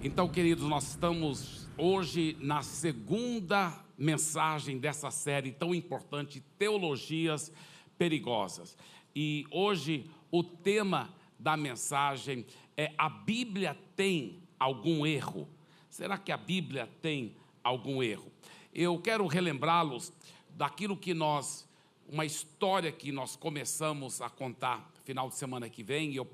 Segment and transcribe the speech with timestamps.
[0.00, 7.50] Então, queridos, nós estamos hoje na segunda mensagem dessa série tão importante, Teologias
[7.98, 8.78] Perigosas.
[9.12, 12.46] E hoje o tema da mensagem
[12.76, 15.48] é: A Bíblia tem algum erro?
[15.90, 17.34] Será que a Bíblia tem
[17.64, 18.30] algum erro?
[18.72, 20.12] Eu quero relembrá-los
[20.50, 21.68] daquilo que nós,
[22.08, 26.28] uma história que nós começamos a contar final de semana que vem, e eu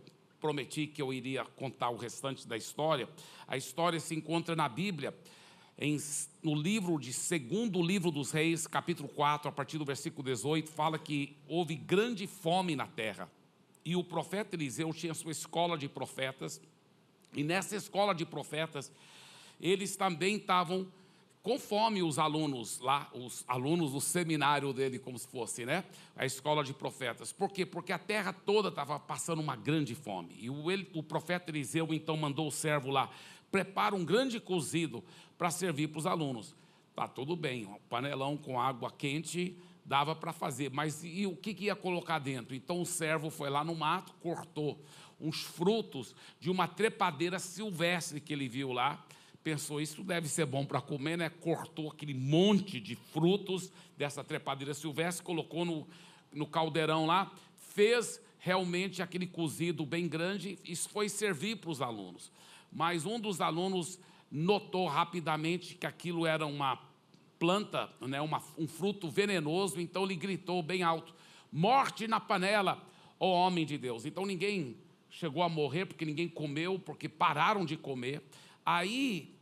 [0.44, 3.08] prometi que eu iria contar o restante da história.
[3.48, 5.16] A história se encontra na Bíblia,
[5.78, 5.96] em,
[6.42, 10.98] no livro de segundo livro dos reis, capítulo 4, a partir do versículo 18, fala
[10.98, 13.32] que houve grande fome na terra.
[13.82, 16.60] E o profeta Eliseu tinha sua escola de profetas,
[17.32, 18.92] e nessa escola de profetas,
[19.58, 20.86] eles também estavam
[21.44, 25.84] conforme os alunos lá, os alunos do seminário dele, como se fosse, né?
[26.16, 27.34] A escola de profetas.
[27.34, 27.66] Por quê?
[27.66, 30.34] Porque a terra toda estava passando uma grande fome.
[30.40, 33.10] E o, ele, o profeta Eliseu então mandou o servo lá,
[33.52, 35.04] prepara um grande cozido
[35.36, 36.56] para servir para os alunos.
[36.96, 39.54] Tá tudo bem, um panelão com água quente
[39.84, 42.54] dava para fazer, mas e o que, que ia colocar dentro?
[42.54, 44.82] Então o servo foi lá no mato, cortou
[45.20, 49.04] uns frutos de uma trepadeira silvestre que ele viu lá
[49.44, 51.28] pensou, isso deve ser bom para comer, né?
[51.28, 55.86] Cortou aquele monte de frutos dessa trepadeira silvestre, colocou no,
[56.32, 62.32] no caldeirão lá, fez realmente aquele cozido bem grande e foi servir para os alunos.
[62.72, 64.00] Mas um dos alunos
[64.30, 66.80] notou rapidamente que aquilo era uma
[67.38, 71.14] planta, né, uma, um fruto venenoso, então ele gritou bem alto:
[71.52, 72.82] Morte na panela,
[73.20, 74.06] ó homem de Deus.
[74.06, 74.78] Então ninguém
[75.10, 78.22] chegou a morrer porque ninguém comeu, porque pararam de comer.
[78.64, 79.33] Aí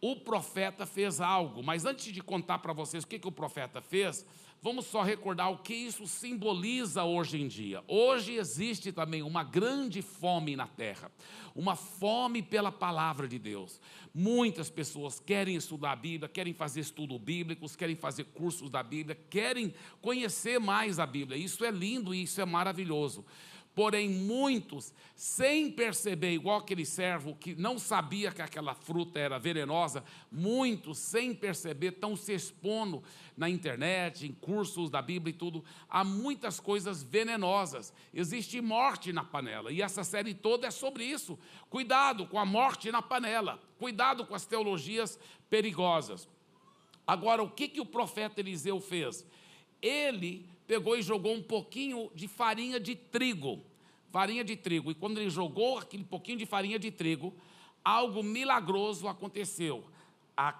[0.00, 3.82] o profeta fez algo, mas antes de contar para vocês o que, que o profeta
[3.82, 4.24] fez,
[4.62, 7.84] vamos só recordar o que isso simboliza hoje em dia.
[7.86, 11.12] Hoje existe também uma grande fome na terra,
[11.54, 13.78] uma fome pela palavra de Deus.
[14.14, 19.14] Muitas pessoas querem estudar a Bíblia, querem fazer estudos bíblicos, querem fazer cursos da Bíblia,
[19.28, 21.38] querem conhecer mais a Bíblia.
[21.38, 23.24] Isso é lindo e isso é maravilhoso.
[23.80, 30.04] Porém, muitos, sem perceber, igual aquele servo que não sabia que aquela fruta era venenosa,
[30.30, 33.02] muitos, sem perceber, estão se expondo
[33.34, 37.90] na internet, em cursos da Bíblia e tudo, a muitas coisas venenosas.
[38.12, 41.38] Existe morte na panela, e essa série toda é sobre isso.
[41.70, 46.28] Cuidado com a morte na panela, cuidado com as teologias perigosas.
[47.06, 49.24] Agora, o que, que o profeta Eliseu fez?
[49.80, 53.69] Ele pegou e jogou um pouquinho de farinha de trigo.
[54.10, 54.90] Farinha de trigo.
[54.90, 57.34] E quando ele jogou aquele pouquinho de farinha de trigo,
[57.84, 59.84] algo milagroso aconteceu.
[60.36, 60.58] A,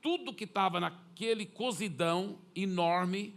[0.00, 3.34] tudo que estava naquele cozidão enorme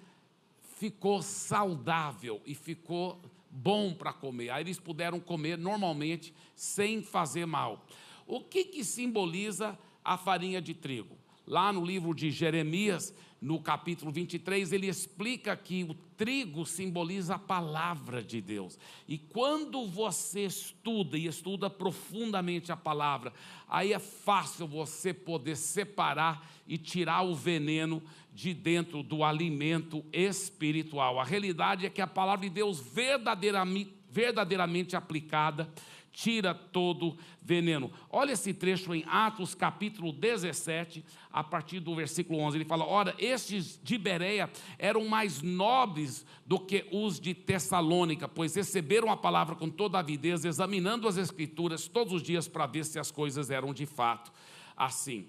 [0.78, 4.50] ficou saudável e ficou bom para comer.
[4.50, 7.86] Aí eles puderam comer normalmente sem fazer mal.
[8.26, 11.18] O que, que simboliza a farinha de trigo?
[11.46, 17.40] Lá no livro de Jeremias, no capítulo 23, ele explica que o trigo simboliza a
[17.40, 18.78] palavra de Deus.
[19.08, 23.34] E quando você estuda e estuda profundamente a palavra,
[23.68, 31.20] aí é fácil você poder separar e tirar o veneno de dentro do alimento espiritual.
[31.20, 35.68] A realidade é que a palavra de Deus verdadeiramente, verdadeiramente aplicada
[36.12, 37.92] tira todo veneno.
[38.10, 42.58] Olha esse trecho em Atos capítulo 17, a partir do versículo 11.
[42.58, 48.56] Ele fala: Ora, estes de Bereia eram mais nobres do que os de Tessalônica, pois
[48.56, 53.00] receberam a palavra com toda avidez, examinando as Escrituras todos os dias para ver se
[53.00, 54.32] as coisas eram de fato
[54.76, 55.28] assim.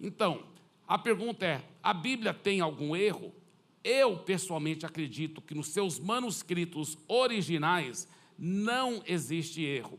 [0.00, 0.42] Então,
[0.86, 3.32] a pergunta é: a Bíblia tem algum erro?
[3.82, 8.08] Eu pessoalmente acredito que nos seus manuscritos originais
[8.38, 9.98] não existe erro.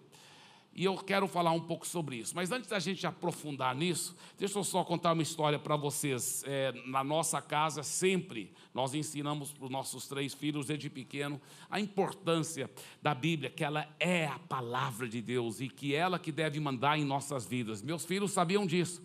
[0.79, 2.34] E eu quero falar um pouco sobre isso.
[2.34, 6.41] Mas antes da gente aprofundar nisso, deixa eu só contar uma história para vocês.
[6.47, 11.81] É, na nossa casa, sempre nós ensinamos para os nossos três filhos, desde pequeno, a
[11.81, 12.72] importância
[13.02, 16.97] da Bíblia, que ela é a palavra de Deus e que ela que deve mandar
[16.97, 17.81] em nossas vidas.
[17.81, 19.03] Meus filhos sabiam disso.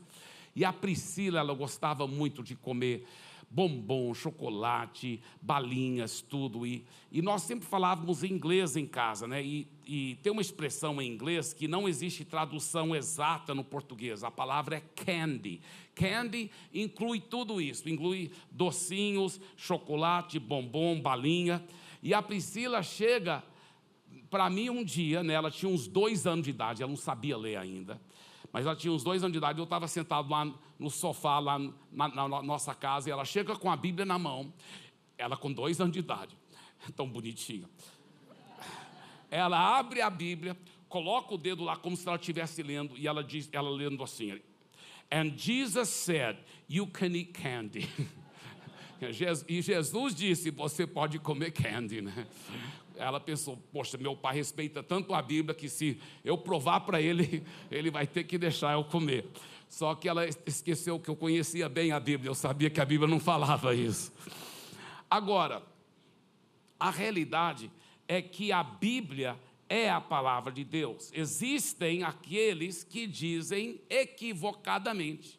[0.54, 3.04] E a Priscila, ela gostava muito de comer
[3.54, 6.66] bombom, chocolate, balinhas, tudo.
[6.66, 9.44] E, e nós sempre falávamos inglês em casa, né?
[9.44, 14.24] E, e tem uma expressão em inglês que não existe tradução exata no português.
[14.24, 15.60] A palavra é candy.
[15.94, 21.64] Candy inclui tudo isso, inclui docinhos, chocolate, bombom, balinha.
[22.02, 23.44] E a Priscila chega
[24.28, 27.36] para mim um dia, né, ela tinha uns dois anos de idade, ela não sabia
[27.36, 28.00] ler ainda.
[28.54, 30.48] Mas ela tinha uns dois anos de idade, eu estava sentado lá
[30.78, 31.58] no sofá, lá
[31.90, 34.54] na, na, nossa casa, e ela chega com a Bíblia na mão,
[35.18, 36.38] ela com dois anos de idade,
[36.94, 37.68] tão bonitinha.
[39.28, 40.56] Ela abre a Bíblia,
[40.88, 44.40] coloca o dedo lá como se ela estivesse lendo, e ela diz, ela lendo assim.
[45.10, 46.36] And Jesus said,
[46.68, 47.88] You can eat candy.
[49.48, 52.26] E Jesus disse: Você pode comer candy, né?
[52.96, 57.44] Ela pensou: Poxa, meu pai respeita tanto a Bíblia que se eu provar para ele,
[57.70, 59.26] ele vai ter que deixar eu comer.
[59.68, 63.08] Só que ela esqueceu que eu conhecia bem a Bíblia, eu sabia que a Bíblia
[63.08, 64.12] não falava isso.
[65.10, 65.62] Agora,
[66.78, 67.70] a realidade
[68.06, 69.38] é que a Bíblia
[69.68, 71.10] é a palavra de Deus.
[71.12, 75.38] Existem aqueles que dizem equivocadamente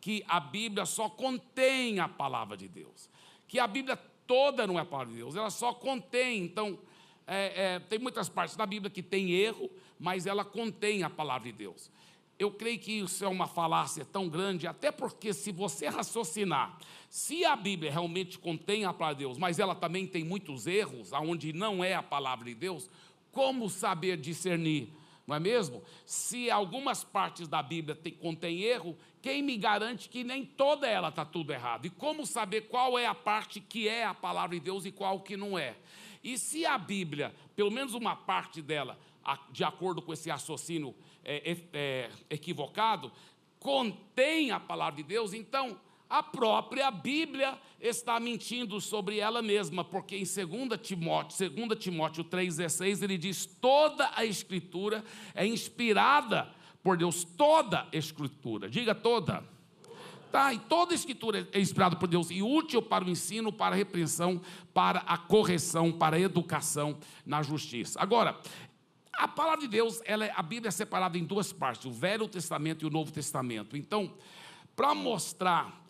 [0.00, 3.08] que a Bíblia só contém a palavra de Deus,
[3.48, 6.42] que a Bíblia toda não é a palavra de Deus, ela só contém.
[6.42, 6.78] Então,
[7.26, 11.50] é, é, tem muitas partes da Bíblia que tem erro, mas ela contém a palavra
[11.50, 11.90] de Deus.
[12.38, 16.76] Eu creio que isso é uma falácia tão grande, até porque se você raciocinar,
[17.08, 21.12] se a Bíblia realmente contém a palavra de Deus, mas ela também tem muitos erros,
[21.12, 22.90] aonde não é a palavra de Deus,
[23.30, 24.92] como saber discernir?
[25.26, 25.82] Não é mesmo?
[26.04, 31.08] Se algumas partes da Bíblia tem, contém erro, quem me garante que nem toda ela
[31.08, 31.86] está tudo errado?
[31.86, 35.20] E como saber qual é a parte que é a palavra de Deus e qual
[35.20, 35.76] que não é?
[36.22, 38.98] E se a Bíblia, pelo menos uma parte dela,
[39.50, 40.94] de acordo com esse raciocínio
[41.24, 43.10] é, é, é, equivocado,
[43.58, 50.16] contém a palavra de Deus, então a própria Bíblia está mentindo sobre ela mesma, porque
[50.16, 55.04] em 2 Timóteo, 2 Timóteo 3,16, ele diz: toda a escritura
[55.34, 56.50] é inspirada
[56.82, 59.42] por Deus, toda a escritura, diga toda.
[60.30, 63.74] Tá, e toda a escritura é inspirada por Deus e útil para o ensino, para
[63.74, 64.40] a repreensão,
[64.72, 68.00] para a correção, para a educação na justiça.
[68.02, 68.40] Agora,
[69.12, 72.26] a palavra de Deus, ela, é, a Bíblia é separada em duas partes, o Velho
[72.26, 73.76] Testamento e o Novo Testamento.
[73.76, 74.12] Então,
[74.74, 75.83] para mostrar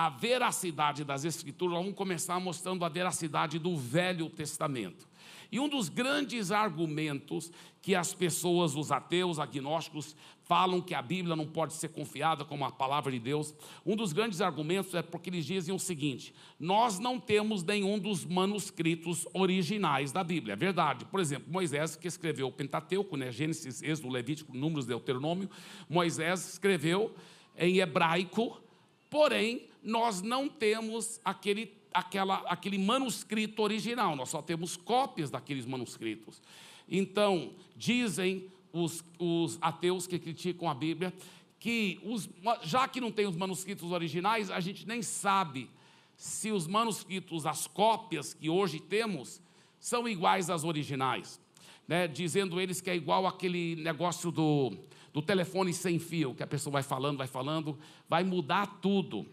[0.00, 5.06] a veracidade das Escrituras, vamos começar mostrando a veracidade do Velho Testamento.
[5.52, 7.52] E um dos grandes argumentos
[7.82, 12.64] que as pessoas, os ateus, agnósticos, falam que a Bíblia não pode ser confiada como
[12.64, 13.54] a palavra de Deus,
[13.84, 18.24] um dos grandes argumentos é porque eles dizem o seguinte: nós não temos nenhum dos
[18.24, 20.54] manuscritos originais da Bíblia.
[20.54, 21.04] É verdade.
[21.04, 23.30] Por exemplo, Moisés, que escreveu o Pentateuco, né?
[23.30, 25.50] Gênesis, Êxodo, Levítico, Números, Deuteronômio,
[25.90, 27.14] Moisés escreveu
[27.54, 28.62] em hebraico,
[29.10, 36.40] porém, nós não temos aquele aquela, aquele manuscrito original, nós só temos cópias daqueles manuscritos.
[36.88, 41.12] Então, dizem os, os ateus que criticam a Bíblia
[41.58, 42.28] que, os,
[42.62, 45.68] já que não tem os manuscritos originais, a gente nem sabe
[46.16, 49.40] se os manuscritos, as cópias que hoje temos,
[49.78, 51.38] são iguais às originais.
[51.86, 52.08] Né?
[52.08, 54.76] Dizendo eles que é igual aquele negócio do,
[55.12, 57.78] do telefone sem fio, que a pessoa vai falando, vai falando,
[58.08, 59.26] vai mudar tudo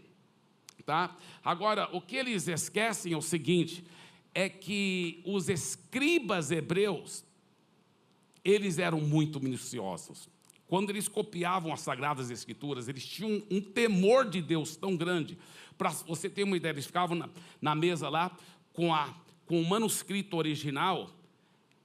[0.87, 1.13] tá?
[1.43, 3.83] Agora, o que eles esquecem é o seguinte:
[4.33, 7.23] é que os escribas hebreus,
[8.43, 10.29] eles eram muito minuciosos.
[10.67, 15.37] Quando eles copiavam as Sagradas Escrituras, eles tinham um, temor de Deus tão grande.
[15.77, 17.29] Para você ter uma ideia, eles ficavam na,
[17.61, 18.35] na mesa lá
[18.73, 19.13] com, a,
[19.45, 21.09] com o manuscrito original,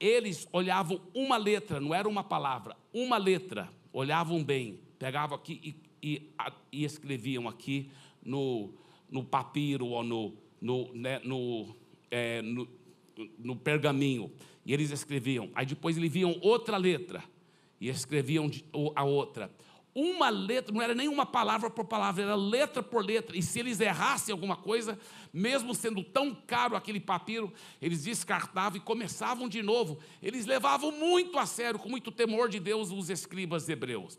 [0.01, 6.09] eles olhavam uma letra, não era uma palavra, uma letra, olhavam bem, pegavam aqui e,
[6.17, 6.31] e,
[6.71, 7.91] e escreviam aqui
[8.25, 8.73] no,
[9.11, 11.75] no papiro ou no, no, né, no,
[12.11, 12.69] é, no,
[13.39, 14.31] no pergaminho.
[14.65, 15.51] E eles escreviam.
[15.55, 17.23] Aí depois eles viam outra letra
[17.81, 18.51] e escreviam
[18.95, 19.51] a outra.
[19.95, 23.37] Uma letra, não era nem uma palavra por palavra, era letra por letra.
[23.37, 24.99] E se eles errassem alguma coisa,
[25.33, 29.99] mesmo sendo tão caro aquele papiro, eles descartavam e começavam de novo.
[30.23, 34.19] Eles levavam muito a sério, com muito temor de Deus, os escribas hebreus.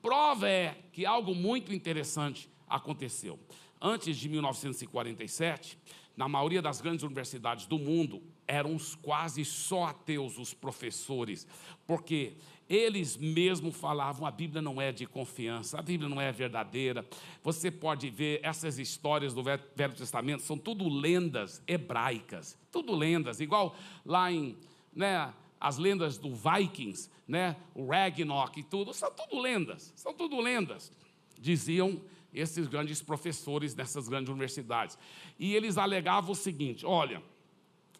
[0.00, 3.38] Prova é que algo muito interessante aconteceu.
[3.80, 5.76] Antes de 1947,
[6.16, 11.46] na maioria das grandes universidades do mundo, eram quase só ateus os professores,
[11.86, 12.34] porque
[12.68, 17.06] eles mesmos falavam: a Bíblia não é de confiança, a Bíblia não é verdadeira.
[17.42, 23.74] Você pode ver essas histórias do Velho Testamento, são tudo lendas hebraicas, tudo lendas, igual
[24.04, 24.56] lá em.
[24.94, 30.40] Né, as lendas do Vikings, né, o Ragnarok e tudo, são tudo lendas, são tudo
[30.40, 30.92] lendas.
[31.40, 32.00] Diziam
[32.32, 34.98] esses grandes professores dessas grandes universidades.
[35.38, 37.22] E eles alegavam o seguinte: olha,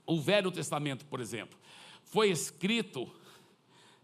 [0.07, 1.59] o Velho Testamento, por exemplo,
[2.03, 3.11] foi escrito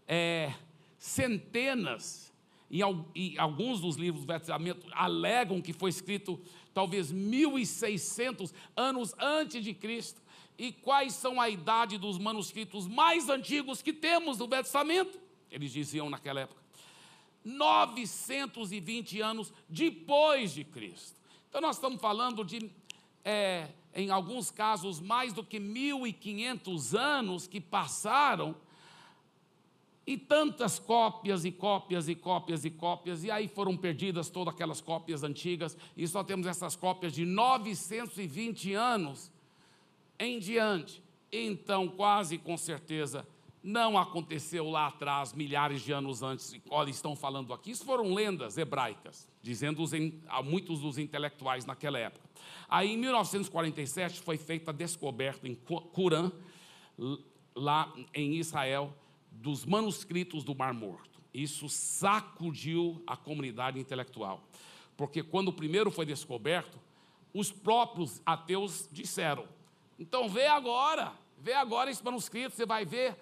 [0.07, 0.53] é,
[0.97, 2.33] centenas,
[2.69, 6.39] e, alguns dos livros do Velho Testamento alegam que foi escrito
[6.73, 10.21] talvez 1.600 anos antes de Cristo.
[10.57, 15.19] E quais são a idade dos manuscritos mais antigos que temos do Velho Testamento?
[15.51, 16.61] Eles diziam naquela época.
[17.43, 21.19] 920 anos depois de Cristo.
[21.47, 22.71] Então, nós estamos falando de,
[23.23, 28.55] é, em alguns casos, mais do que 1.500 anos que passaram
[30.07, 34.79] E tantas cópias e cópias e cópias e cópias, e aí foram perdidas todas aquelas
[34.79, 39.31] cópias antigas, e só temos essas cópias de 920 anos
[40.19, 41.01] em diante.
[41.31, 43.27] Então, quase com certeza,
[43.63, 48.59] não aconteceu lá atrás, milhares de anos antes, olha, estão falando aqui, isso foram lendas
[48.59, 49.83] hebraicas, dizendo
[50.27, 52.29] a muitos dos intelectuais naquela época.
[52.69, 56.31] Aí, em 1947, foi feita a descoberta em Curã,
[57.55, 58.93] lá em Israel,
[59.45, 61.21] dos manuscritos do Mar Morto.
[61.31, 64.43] Isso sacudiu a comunidade intelectual,
[64.97, 66.79] porque quando o primeiro foi descoberto,
[67.31, 69.47] os próprios ateus disseram:
[69.99, 73.15] então vê agora, vê agora esse manuscrito, você vai ver,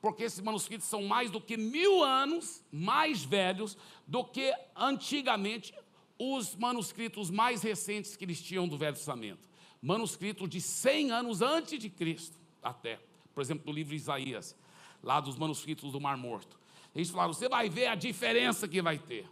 [0.00, 5.72] porque esses manuscritos são mais do que mil anos mais velhos do que antigamente
[6.18, 9.48] os manuscritos mais recentes que eles tinham do Velho Testamento.
[9.80, 12.98] Manuscritos de 100 anos antes de Cristo, até.
[13.32, 14.56] Por exemplo, do livro Isaías
[15.02, 16.58] lá dos manuscritos do Mar Morto.
[16.94, 19.26] Eles falaram: você vai ver a diferença que vai ter.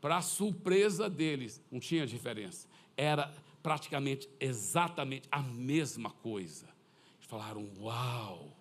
[0.00, 2.68] Para surpresa deles, não tinha diferença.
[2.96, 3.32] Era
[3.62, 6.66] praticamente exatamente a mesma coisa.
[7.18, 8.56] Eles falaram: uau!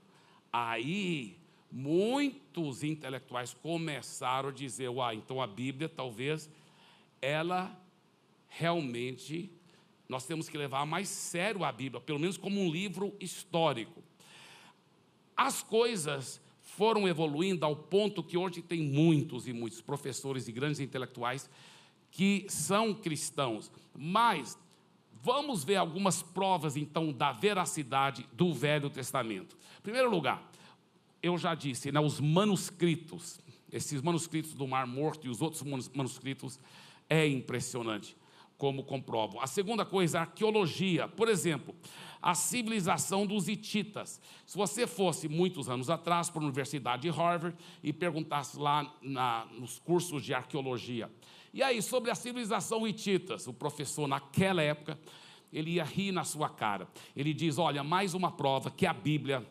[0.52, 1.38] Aí
[1.72, 6.50] muitos intelectuais começaram a dizer: uau, então a Bíblia talvez
[7.22, 7.80] ela
[8.48, 9.52] realmente
[10.10, 14.04] nós temos que levar mais sério a Bíblia, pelo menos como um livro histórico.
[15.42, 20.80] As coisas foram evoluindo ao ponto que hoje tem muitos e muitos professores e grandes
[20.80, 21.50] intelectuais
[22.12, 24.56] que são cristãos, mas
[25.24, 29.58] vamos ver algumas provas então da veracidade do Velho Testamento.
[29.80, 30.48] Em primeiro lugar,
[31.24, 33.40] eu já disse, né, os manuscritos,
[33.72, 36.60] esses manuscritos do Mar Morto e os outros manuscritos,
[37.10, 38.16] é impressionante
[38.60, 39.42] como comprovam.
[39.42, 41.08] A segunda coisa, a arqueologia.
[41.08, 41.74] Por exemplo,
[42.22, 44.22] a civilização dos hititas.
[44.46, 49.48] Se você fosse muitos anos atrás para a Universidade de Harvard e perguntasse lá na,
[49.58, 51.10] nos cursos de arqueologia,
[51.54, 54.98] e aí sobre a civilização hititas, o professor naquela época
[55.51, 56.88] ele ia rir na sua cara.
[57.16, 59.46] Ele diz: olha, mais uma prova que a Bíblia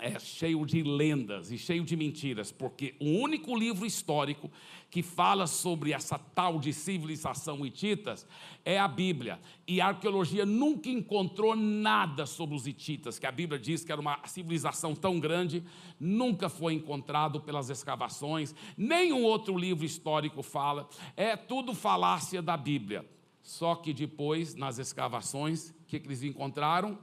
[0.00, 4.50] é cheio de lendas e cheio de mentiras, porque o único livro histórico
[4.90, 8.26] que fala sobre essa tal de civilização hititas
[8.64, 9.38] é a Bíblia.
[9.66, 14.00] E a arqueologia nunca encontrou nada sobre os hititas, que a Bíblia diz que era
[14.00, 15.62] uma civilização tão grande,
[16.00, 23.04] nunca foi encontrado pelas escavações, nenhum outro livro histórico fala, é tudo falácia da Bíblia.
[23.42, 26.98] Só que depois, nas escavações, o que, que eles encontraram?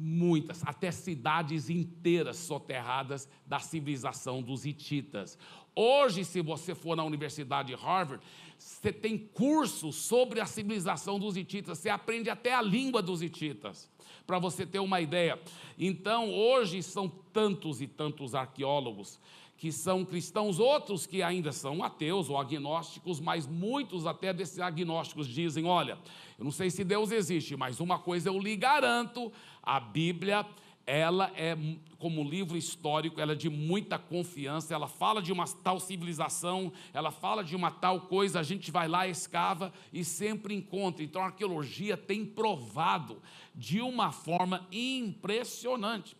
[0.00, 5.36] Muitas, até cidades inteiras soterradas da civilização dos hititas.
[5.74, 8.24] Hoje, se você for na Universidade de Harvard,
[8.56, 13.90] você tem cursos sobre a civilização dos hititas, você aprende até a língua dos hititas,
[14.24, 15.40] para você ter uma ideia.
[15.76, 19.18] Então, hoje são tantos e tantos arqueólogos
[19.58, 25.26] que são cristãos, outros que ainda são ateus ou agnósticos, mas muitos até desses agnósticos
[25.26, 25.98] dizem: olha,
[26.38, 29.32] eu não sei se Deus existe, mas uma coisa eu lhe garanto:
[29.68, 30.46] a Bíblia
[30.86, 31.54] ela é
[31.98, 37.10] como livro histórico, ela é de muita confiança, ela fala de uma tal civilização, ela
[37.10, 41.04] fala de uma tal coisa, a gente vai lá, escava e sempre encontra.
[41.04, 43.20] Então a arqueologia tem provado
[43.54, 46.16] de uma forma impressionante.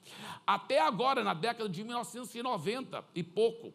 [0.47, 3.73] Até agora, na década de 1990 e pouco,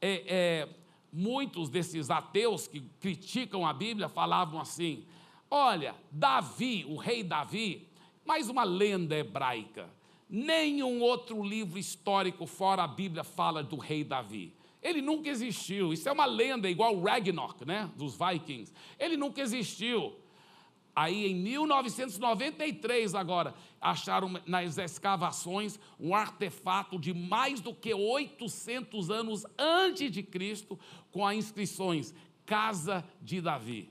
[0.00, 0.68] é, é,
[1.12, 5.04] muitos desses ateus que criticam a Bíblia falavam assim:
[5.50, 7.89] olha, Davi, o rei Davi,
[8.24, 9.88] mais uma lenda hebraica
[10.32, 14.54] Nenhum outro livro histórico fora a Bíblia fala do rei Davi.
[14.80, 15.92] Ele nunca existiu.
[15.92, 17.90] Isso é uma lenda, igual o Ragnarok, né?
[17.96, 18.72] Dos Vikings.
[18.96, 20.14] Ele nunca existiu.
[20.94, 29.44] Aí em 1993 agora acharam nas escavações um artefato de mais do que 800 anos
[29.58, 30.78] antes de Cristo
[31.10, 32.14] com as inscrições
[32.46, 33.90] Casa de Davi.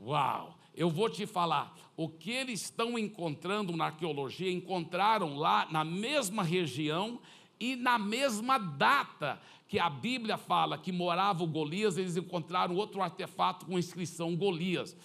[0.00, 0.58] Uau!
[0.74, 6.42] Eu vou te falar, o que eles estão encontrando na arqueologia, encontraram lá na mesma
[6.42, 7.20] região
[7.60, 9.38] e na mesma data
[9.68, 14.96] que a Bíblia fala que morava o Golias, eles encontraram outro artefato com inscrição Golias.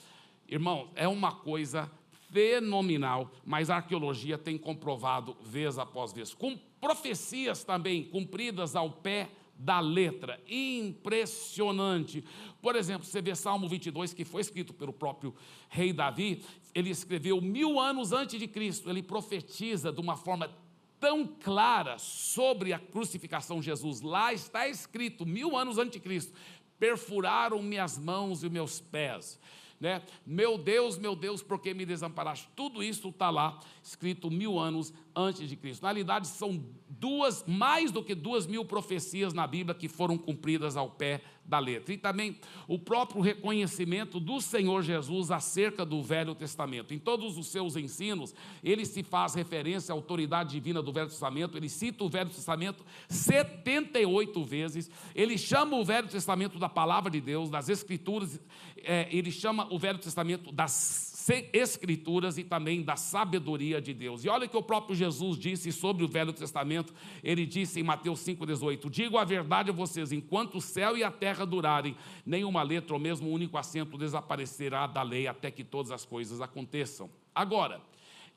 [0.48, 1.92] Irmão, é uma coisa
[2.32, 9.30] fenomenal, mas a arqueologia tem comprovado vez após vez, com profecias também cumpridas ao pé
[9.58, 12.24] da letra, impressionante.
[12.62, 15.34] Por exemplo, você vê Salmo 22, que foi escrito pelo próprio
[15.70, 16.44] rei Davi,
[16.76, 20.52] ele escreveu mil anos antes de Cristo, ele profetiza de uma forma
[21.00, 24.02] tão clara sobre a crucificação de Jesus.
[24.02, 26.34] Lá está escrito, mil anos antes de Cristo,
[26.78, 29.40] perfuraram minhas mãos e meus pés.
[29.80, 30.02] né?
[30.26, 32.50] Meu Deus, meu Deus, por que me desamparaste?
[32.54, 35.84] Tudo isso está lá, escrito mil anos antes de Cristo.
[35.84, 40.76] Na realidade, são duas, mais do que duas mil profecias na Bíblia que foram cumpridas
[40.76, 41.94] ao pé da letra.
[41.94, 42.38] E também
[42.68, 46.94] o próprio reconhecimento do Senhor Jesus acerca do Velho Testamento.
[46.94, 48.34] Em todos os seus ensinos,
[48.64, 52.86] ele se faz referência à autoridade divina do Velho Testamento, ele cita o Velho Testamento
[53.08, 58.40] 78 vezes, ele chama o Velho Testamento da palavra de Deus, das Escrituras,
[58.78, 61.15] é, ele chama o Velho Testamento das
[61.54, 64.24] escrituras e também da sabedoria de Deus.
[64.24, 68.20] E olha que o próprio Jesus disse sobre o Velho Testamento, ele disse em Mateus
[68.20, 72.94] 5,18: Digo a verdade a vocês, enquanto o céu e a terra durarem, nenhuma letra
[72.94, 77.10] ou mesmo um único acento desaparecerá da lei até que todas as coisas aconteçam.
[77.34, 77.82] Agora,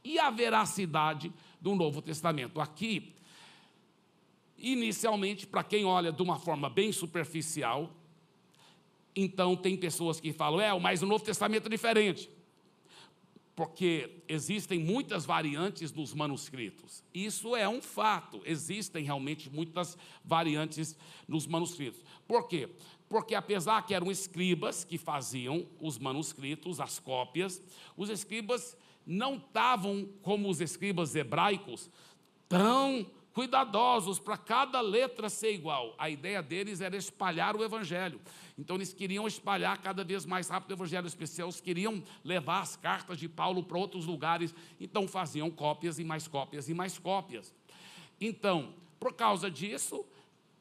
[0.03, 1.31] e a veracidade
[1.61, 2.59] do Novo Testamento?
[2.59, 3.13] Aqui,
[4.57, 7.93] inicialmente, para quem olha de uma forma bem superficial,
[9.15, 12.38] então tem pessoas que falam, é, mas o Novo Testamento é diferente
[13.59, 17.03] porque existem muitas variantes nos manuscritos.
[17.13, 20.97] Isso é um fato, existem realmente muitas variantes
[21.27, 22.01] nos manuscritos.
[22.29, 22.69] Por quê?
[23.09, 27.61] Porque apesar que eram escribas que faziam os manuscritos, as cópias,
[27.97, 31.91] os escribas não estavam como os escribas hebraicos
[32.49, 35.97] tão cuidadosos para cada letra ser igual.
[35.99, 38.21] A ideia deles era espalhar o evangelho.
[38.59, 42.77] Então eles queriam espalhar cada vez mais rápido o evangelho especial, eles queriam levar as
[42.77, 47.55] cartas de Paulo para outros lugares, então faziam cópias e mais cópias e mais cópias.
[48.21, 50.05] Então, por causa disso,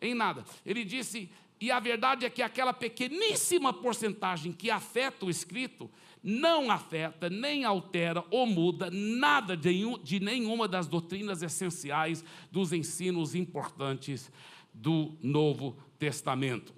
[0.00, 0.46] em nada.
[0.64, 1.28] Ele disse,
[1.60, 5.90] e a verdade é que aquela pequeníssima porcentagem que afeta o escrito
[6.28, 14.30] não afeta, nem altera ou muda nada de, nenhuma das doutrinas essenciais dos ensinos importantes
[14.74, 16.74] do Novo Testamento.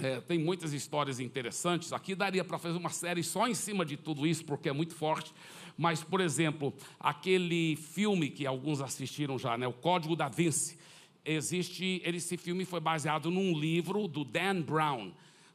[0.00, 1.92] É, tem muitas histórias interessantes.
[1.92, 4.94] Aqui daria para fazer uma série só em cima de tudo isso, porque é muito
[4.94, 5.34] forte.
[5.76, 10.78] Mas, por exemplo, aquele filme que alguns assistiram já, né, o Código da Vinci.
[11.22, 15.12] Existe, esse filme foi baseado num livro do Dan Brown,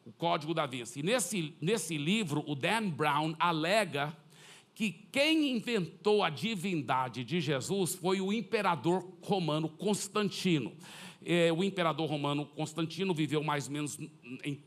[0.07, 1.01] o Código da Vinci.
[1.01, 4.15] E nesse, nesse livro, o Dan Brown alega
[4.73, 10.71] que quem inventou a divindade de Jesus foi o imperador romano Constantino.
[11.25, 13.99] É, o imperador romano Constantino viveu mais ou menos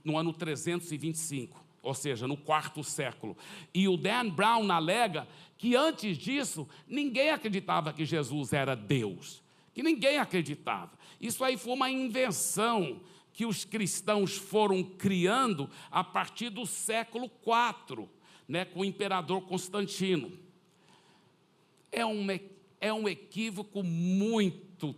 [0.04, 3.34] no ano 325, ou seja, no quarto século.
[3.72, 5.26] E o Dan Brown alega
[5.56, 10.92] que antes disso ninguém acreditava que Jesus era Deus, que ninguém acreditava.
[11.18, 13.00] Isso aí foi uma invenção
[13.32, 18.08] que os cristãos foram criando a partir do século IV,
[18.48, 20.32] né, com o imperador Constantino.
[21.92, 22.26] É um,
[22.80, 24.94] é um equívoco muito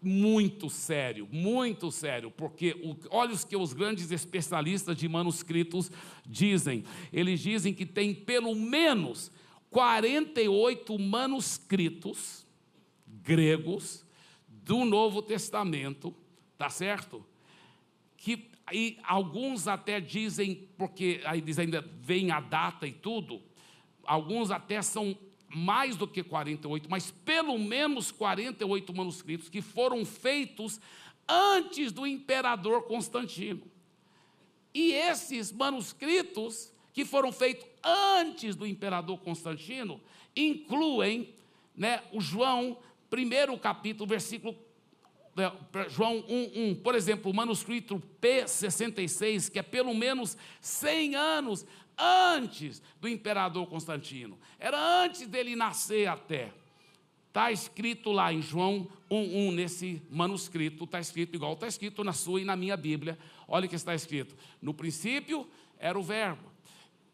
[0.00, 5.90] muito sério, muito sério, porque o, olha os que os grandes especialistas de manuscritos
[6.24, 6.84] dizem.
[7.12, 9.30] Eles dizem que tem pelo menos
[9.70, 12.46] 48 manuscritos
[13.06, 14.06] gregos
[14.46, 16.14] do Novo Testamento,
[16.56, 17.24] tá certo?
[18.18, 23.40] Que e alguns até dizem, porque aí diz ainda vem a data e tudo,
[24.04, 25.16] alguns até são
[25.48, 30.78] mais do que 48, mas pelo menos 48 manuscritos que foram feitos
[31.26, 33.62] antes do imperador Constantino.
[34.74, 40.00] E esses manuscritos que foram feitos antes do imperador Constantino
[40.36, 41.34] incluem
[41.74, 42.76] né, o João,
[43.08, 44.54] primeiro capítulo, versículo
[45.88, 51.66] João 1:1, por exemplo, o manuscrito P66, que é pelo menos 100 anos
[51.98, 54.38] antes do imperador Constantino.
[54.58, 56.52] Era antes dele nascer até.
[57.28, 62.40] Está escrito lá em João 1,1, nesse manuscrito, está escrito igual está escrito na sua
[62.40, 63.18] e na minha Bíblia.
[63.46, 64.34] Olha o que está escrito.
[64.60, 65.46] No princípio
[65.78, 66.47] era o Verbo.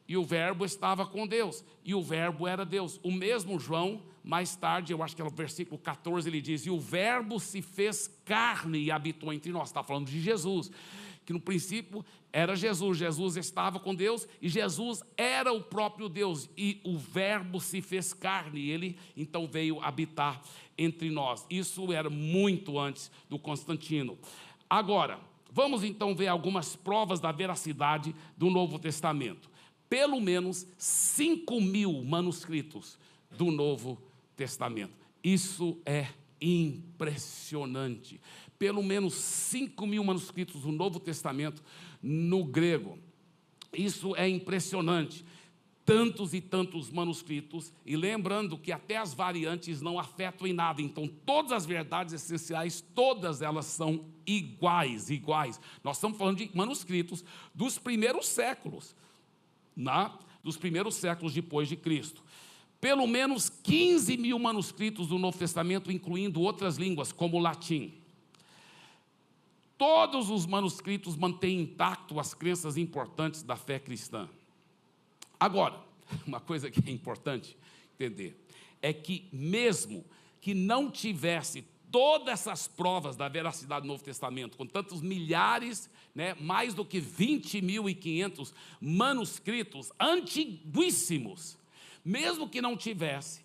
[0.06, 3.00] E o Verbo estava com Deus, e o Verbo era Deus.
[3.02, 6.70] O mesmo João, mais tarde, eu acho que é no versículo 14, ele diz: E
[6.70, 9.68] o Verbo se fez carne e habitou entre nós.
[9.68, 10.70] Está falando de Jesus,
[11.24, 12.98] que no princípio era Jesus.
[12.98, 18.12] Jesus estava com Deus e Jesus era o próprio Deus, e o Verbo se fez
[18.12, 20.42] carne, e ele então veio habitar
[20.76, 21.46] entre nós.
[21.48, 24.18] Isso era muito antes do Constantino.
[24.68, 25.18] Agora,
[25.50, 29.53] vamos então ver algumas provas da veracidade do Novo Testamento
[29.88, 32.98] pelo menos 5 mil manuscritos
[33.30, 34.00] do Novo
[34.36, 34.92] Testamento.
[35.22, 36.08] Isso é
[36.40, 38.20] impressionante.
[38.58, 41.62] Pelo menos 5 mil manuscritos do Novo Testamento
[42.02, 42.98] no grego.
[43.72, 45.24] Isso é impressionante.
[45.84, 51.06] Tantos e tantos manuscritos, e lembrando que até as variantes não afetam em nada, então
[51.06, 55.60] todas as verdades essenciais, todas elas são iguais, iguais.
[55.82, 57.22] Nós estamos falando de manuscritos
[57.54, 58.96] dos primeiros séculos
[59.76, 62.22] na, dos primeiros séculos depois de Cristo.
[62.80, 67.94] Pelo menos 15 mil manuscritos do Novo Testamento, incluindo outras línguas, como o latim.
[69.78, 74.28] Todos os manuscritos mantêm intacto as crenças importantes da fé cristã.
[75.40, 75.80] Agora,
[76.26, 77.56] uma coisa que é importante
[77.94, 78.38] entender
[78.82, 80.04] é que, mesmo
[80.40, 86.34] que não tivesse todas essas provas da veracidade do Novo Testamento, com tantos milhares, né,
[86.40, 91.58] mais do que 20.500 manuscritos antiguíssimos,
[92.04, 93.42] mesmo que não tivesse,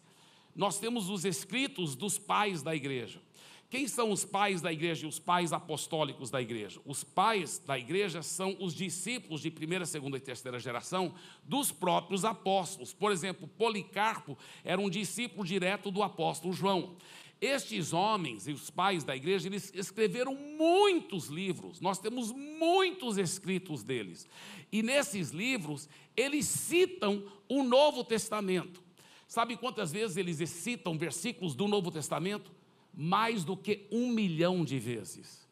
[0.55, 3.21] nós temos os escritos dos pais da igreja.
[3.69, 6.81] Quem são os pais da igreja e os pais apostólicos da igreja?
[6.85, 12.25] Os pais da igreja são os discípulos de primeira, segunda e terceira geração dos próprios
[12.25, 12.93] apóstolos.
[12.93, 16.95] Por exemplo, Policarpo era um discípulo direto do apóstolo João.
[17.41, 23.81] Estes homens e os pais da igreja, eles escreveram muitos livros, nós temos muitos escritos
[23.81, 24.27] deles.
[24.71, 28.83] E nesses livros, eles citam o Novo Testamento.
[29.25, 32.51] Sabe quantas vezes eles citam versículos do Novo Testamento?
[32.93, 35.47] Mais do que um milhão de vezes.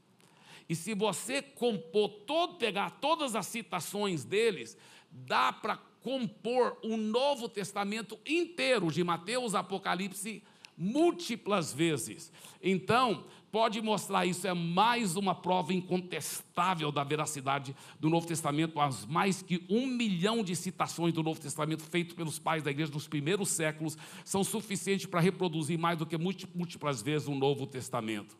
[0.67, 4.77] E se você compor todo, pegar todas as citações deles,
[5.09, 10.43] dá para compor o Novo Testamento inteiro, de Mateus, Apocalipse,
[10.77, 12.31] múltiplas vezes.
[12.61, 19.05] Então, pode mostrar isso, é mais uma prova incontestável da veracidade do Novo Testamento, as
[19.05, 23.07] mais que um milhão de citações do Novo Testamento feitas pelos pais da igreja nos
[23.07, 28.37] primeiros séculos são suficientes para reproduzir mais do que múltiplas vezes o Novo Testamento.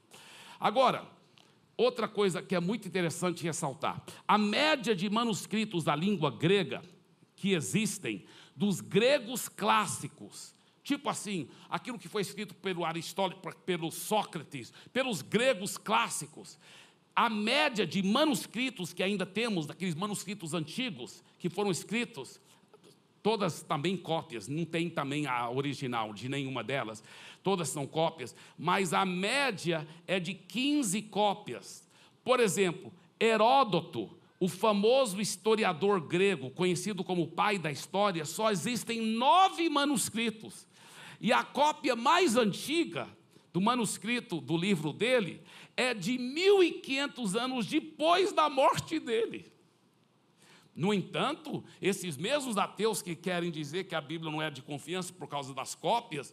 [0.59, 1.07] Agora,
[1.75, 6.81] outra coisa que é muito interessante ressaltar: a média de manuscritos da língua grega
[7.35, 10.56] que existem, dos gregos clássicos,
[10.87, 16.57] Tipo assim, aquilo que foi escrito pelo Aristóteles, pelo Sócrates, pelos gregos clássicos.
[17.13, 22.39] A média de manuscritos que ainda temos, daqueles manuscritos antigos que foram escritos,
[23.21, 27.03] todas também cópias, não tem também a original de nenhuma delas,
[27.43, 31.85] todas são cópias, mas a média é de 15 cópias.
[32.23, 39.67] Por exemplo, Heródoto, o famoso historiador grego, conhecido como pai da história, só existem nove
[39.67, 40.65] manuscritos.
[41.19, 43.07] E a cópia mais antiga
[43.51, 45.41] do manuscrito do livro dele
[45.75, 49.51] é de 1500 anos depois da morte dele.
[50.75, 55.11] No entanto, esses mesmos ateus que querem dizer que a Bíblia não é de confiança
[55.11, 56.31] por causa das cópias,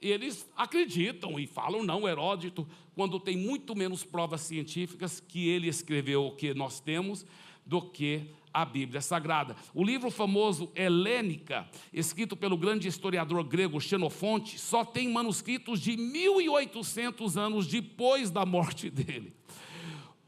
[0.00, 6.24] eles acreditam e falam, não, Heródoto, quando tem muito menos provas científicas que ele escreveu
[6.24, 7.26] o que nós temos,
[7.64, 9.56] do que a Bíblia Sagrada.
[9.74, 17.36] O livro famoso Helênica, escrito pelo grande historiador grego Xenofonte, só tem manuscritos de 1800
[17.36, 19.32] anos depois da morte dele.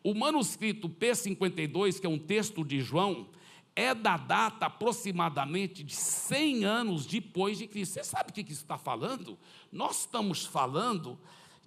[0.04, 3.28] O manuscrito P52, que é um texto de João,
[3.74, 7.94] é da data aproximadamente de 100 anos depois de Cristo.
[7.94, 9.38] Você sabe o que isso está falando?
[9.70, 11.18] Nós estamos falando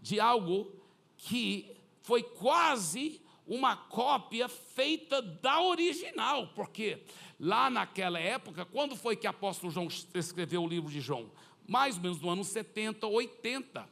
[0.01, 0.71] de algo
[1.17, 6.99] que foi quase uma cópia feita da original, porque
[7.39, 11.29] lá naquela época, quando foi que o apóstolo João escreveu o livro de João?
[11.67, 13.87] Mais ou menos no ano 70, 80,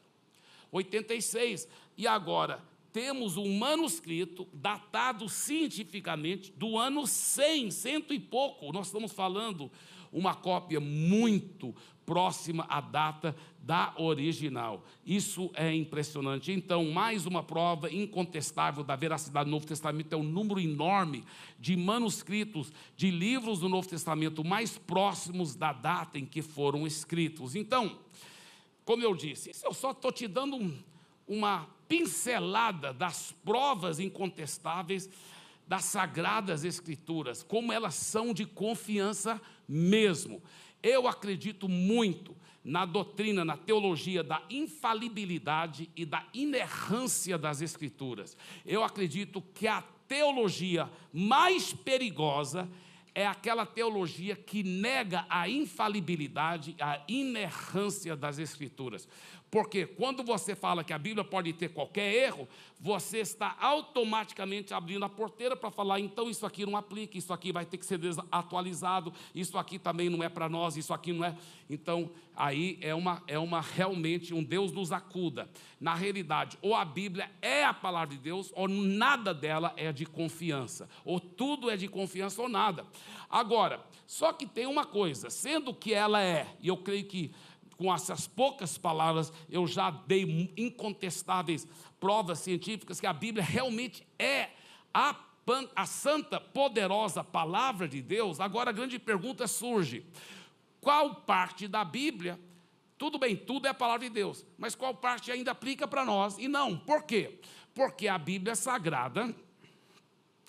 [0.72, 1.68] 86.
[1.98, 8.72] E agora, temos um manuscrito datado cientificamente do ano 100, cento e pouco.
[8.72, 9.72] Nós estamos falando
[10.14, 14.84] uma cópia muito próxima à data da original.
[15.06, 16.52] Isso é impressionante.
[16.52, 21.24] Então, mais uma prova incontestável da veracidade do Novo Testamento é o número enorme
[21.60, 27.56] de manuscritos, de livros do Novo Testamento mais próximos da data em que foram escritos.
[27.56, 27.98] Então,
[28.86, 30.78] como eu disse, eu só estou te dando um,
[31.28, 35.10] uma pincelada das provas incontestáveis
[35.66, 40.42] das sagradas escrituras, como elas são de confiança mesmo.
[40.82, 48.38] Eu acredito muito na doutrina, na teologia da infalibilidade e da inerrância das Escrituras.
[48.66, 52.70] Eu acredito que a teologia mais perigosa
[53.16, 59.08] é aquela teologia que nega a infalibilidade, a inerrância das Escrituras.
[59.54, 62.48] Porque quando você fala que a Bíblia pode ter qualquer erro,
[62.80, 67.52] você está automaticamente abrindo a porteira para falar, então isso aqui não aplica, isso aqui
[67.52, 68.00] vai ter que ser
[68.32, 71.38] atualizado, isso aqui também não é para nós, isso aqui não é.
[71.70, 75.48] Então, aí é uma, é uma realmente um Deus nos acuda.
[75.80, 80.08] Na realidade, ou a Bíblia é a palavra de Deus, ou nada dela é de
[80.08, 82.88] confiança, ou tudo é de confiança ou nada.
[83.30, 87.32] Agora, só que tem uma coisa, sendo que ela é, e eu creio que
[87.84, 91.68] com essas poucas palavras, eu já dei incontestáveis
[92.00, 94.52] provas científicas que a Bíblia realmente é
[94.94, 95.14] a,
[95.76, 98.40] a santa, poderosa palavra de Deus.
[98.40, 100.06] Agora a grande pergunta surge:
[100.80, 102.40] qual parte da Bíblia?
[102.98, 106.38] Tudo bem, tudo é a palavra de Deus, mas qual parte ainda aplica para nós?
[106.38, 107.38] E não, por quê?
[107.76, 109.36] Porque a Bíblia Sagrada,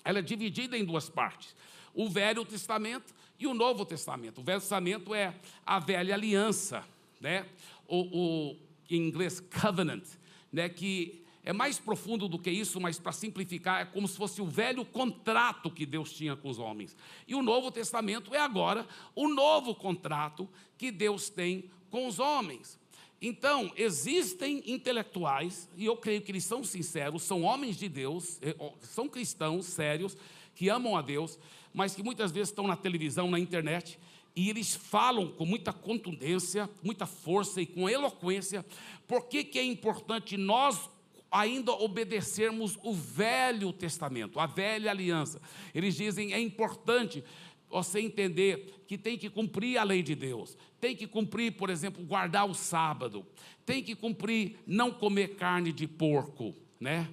[0.05, 1.53] ela é dividida em duas partes:
[1.93, 4.39] o Velho Testamento e o Novo Testamento.
[4.39, 6.81] O Velho Testamento é a velha aliança,
[7.19, 7.45] né?
[7.87, 8.55] O, o,
[8.89, 10.03] em inglês, covenant,
[10.51, 10.69] né?
[10.69, 14.45] que é mais profundo do que isso, mas para simplificar, é como se fosse o
[14.45, 16.97] velho contrato que Deus tinha com os homens.
[17.27, 22.79] E o Novo Testamento é agora o novo contrato que Deus tem com os homens.
[23.21, 28.55] Então, existem intelectuais, e eu creio que eles são sinceros, são homens de Deus, eh,
[28.81, 30.17] são cristãos sérios,
[30.53, 31.39] que amam a Deus,
[31.73, 33.99] mas que muitas vezes estão na televisão, na internet,
[34.35, 38.65] e eles falam com muita contundência, muita força e com eloquência,
[39.07, 40.89] por que, que é importante nós
[41.31, 45.41] ainda obedecermos o Velho Testamento, a velha aliança.
[45.73, 47.23] Eles dizem é importante
[47.69, 52.05] você entender que tem que cumprir a lei de Deus, tem que cumprir, por exemplo,
[52.05, 53.25] guardar o sábado,
[53.65, 57.09] tem que cumprir não comer carne de porco, né?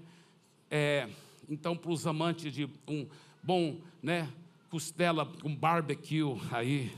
[0.71, 1.09] É,
[1.49, 3.07] então, para os amantes de um
[3.43, 4.31] bom, né,
[4.71, 6.93] costela com barbecue aí,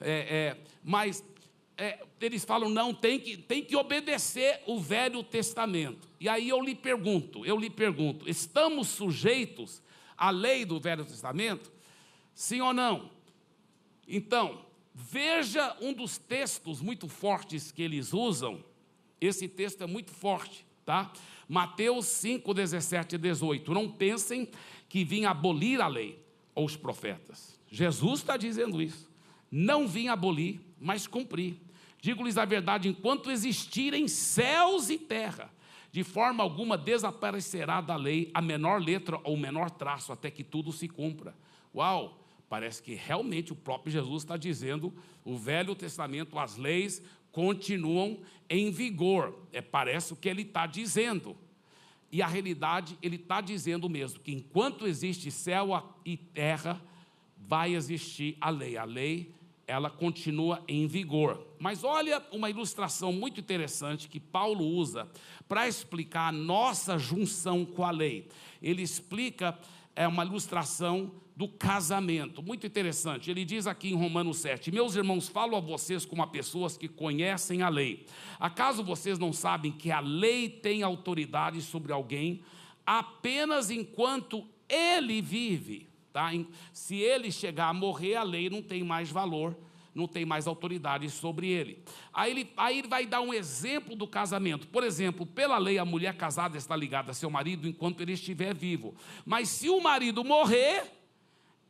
[0.00, 1.24] é, é, mas
[1.76, 6.08] é, eles falam, não, tem que, tem que obedecer o Velho Testamento.
[6.20, 9.82] E aí eu lhe pergunto, eu lhe pergunto, estamos sujeitos
[10.16, 11.72] à lei do Velho Testamento?
[12.34, 13.10] Sim ou não?
[14.06, 18.64] Então, veja um dos textos muito fortes que eles usam.
[19.20, 21.12] Esse texto é muito forte, tá?
[21.48, 23.72] Mateus 5, 17 e 18.
[23.72, 24.48] Não pensem
[24.88, 26.22] que vim abolir a lei
[26.54, 27.58] ou os profetas.
[27.70, 29.13] Jesus está dizendo isso.
[29.56, 31.60] Não vim abolir, mas cumprir.
[32.00, 35.48] Digo-lhes a verdade: enquanto existirem céus e terra,
[35.92, 40.42] de forma alguma desaparecerá da lei a menor letra ou o menor traço, até que
[40.42, 41.36] tudo se cumpra.
[41.72, 42.20] Uau!
[42.48, 44.92] Parece que realmente o próprio Jesus está dizendo:
[45.24, 48.18] o Velho Testamento, as leis continuam
[48.50, 49.38] em vigor.
[49.52, 51.36] É, parece o que ele está dizendo.
[52.10, 56.82] E a realidade, ele está dizendo mesmo que enquanto existe céu e terra,
[57.38, 58.76] vai existir a lei.
[58.76, 59.32] A lei
[59.66, 61.46] ela continua em vigor.
[61.58, 65.08] Mas olha uma ilustração muito interessante que Paulo usa
[65.48, 68.28] para explicar a nossa junção com a lei.
[68.62, 69.58] Ele explica
[69.96, 73.30] é uma ilustração do casamento, muito interessante.
[73.30, 76.88] Ele diz aqui em Romanos 7: Meus irmãos, falo a vocês como a pessoas que
[76.88, 78.06] conhecem a lei.
[78.38, 82.42] Acaso vocês não sabem que a lei tem autoridade sobre alguém
[82.86, 85.93] apenas enquanto ele vive?
[86.14, 86.30] Tá?
[86.72, 89.58] Se ele chegar a morrer, a lei não tem mais valor,
[89.92, 91.82] não tem mais autoridade sobre ele.
[92.12, 94.68] Aí ele, aí ele vai dar um exemplo do casamento.
[94.68, 98.54] Por exemplo, pela lei, a mulher casada está ligada a seu marido enquanto ele estiver
[98.54, 98.94] vivo.
[99.26, 100.88] Mas se o marido morrer,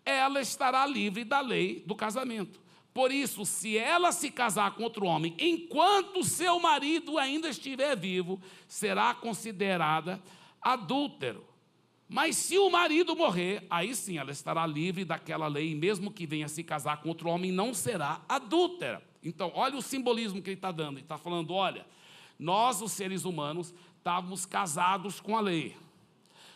[0.05, 2.61] ela estará livre da lei do casamento.
[2.93, 8.39] Por isso, se ela se casar com outro homem enquanto seu marido ainda estiver vivo,
[8.69, 10.23] será considerada
[10.61, 11.54] adúltero.
[12.09, 16.27] Mas se o marido morrer, aí sim ela estará livre daquela lei, e mesmo que
[16.27, 19.03] venha se casar com outro homem, não será adúltera.
[19.23, 20.99] Então, olha o simbolismo que ele está dando.
[20.99, 21.87] Ele está falando: olha,
[22.39, 25.75] nós, os seres humanos, estávamos casados com a lei.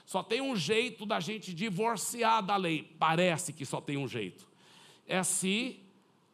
[0.04, 2.94] Só tem um jeito da gente divorciar da lei.
[2.98, 4.46] Parece que só tem um jeito.
[5.06, 5.80] É se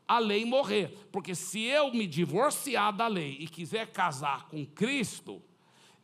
[0.06, 1.08] a lei morrer.
[1.10, 5.40] Porque se eu me divorciar da lei e quiser casar com Cristo,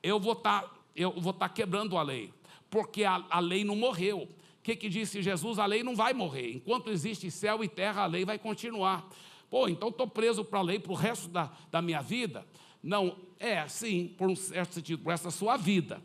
[0.02, 2.32] eu vou estar tá, tá quebrando a lei
[2.70, 4.22] porque a, a lei não morreu.
[4.60, 5.58] O que, que disse Jesus?
[5.58, 6.52] A lei não vai morrer.
[6.52, 9.08] Enquanto existe céu e terra, a lei vai continuar.
[9.50, 12.46] Pô, então estou preso para a lei para o resto da, da minha vida?
[12.82, 16.00] Não, é sim, por um certo sentido, por essa sua vida.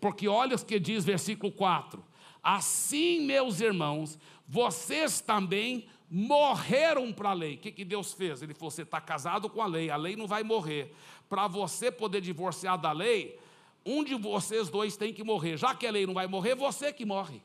[0.00, 2.02] Porque olha o que diz versículo 4:
[2.42, 7.54] Assim, meus irmãos, vocês também morreram para a lei.
[7.54, 8.42] O que, que Deus fez?
[8.42, 10.94] Ele falou: você está casado com a lei, a lei não vai morrer.
[11.28, 13.38] Para você poder divorciar da lei,
[13.84, 15.56] um de vocês dois tem que morrer.
[15.56, 17.42] Já que a lei não vai morrer, você que morre.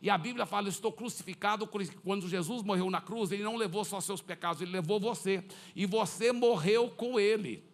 [0.00, 1.68] E a Bíblia fala: estou crucificado.
[2.04, 5.44] Quando Jesus morreu na cruz, ele não levou só seus pecados, ele levou você.
[5.74, 7.64] E você morreu com ele.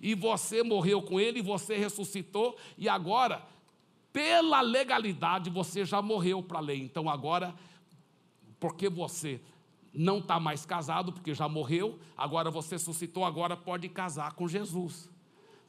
[0.00, 3.46] E você morreu com ele, e você ressuscitou, e agora,
[4.10, 6.80] pela legalidade, você já morreu para a lei.
[6.80, 7.54] Então agora
[8.58, 9.40] porque você
[9.92, 15.10] não está mais casado, porque já morreu, agora você suscitou, agora pode casar com Jesus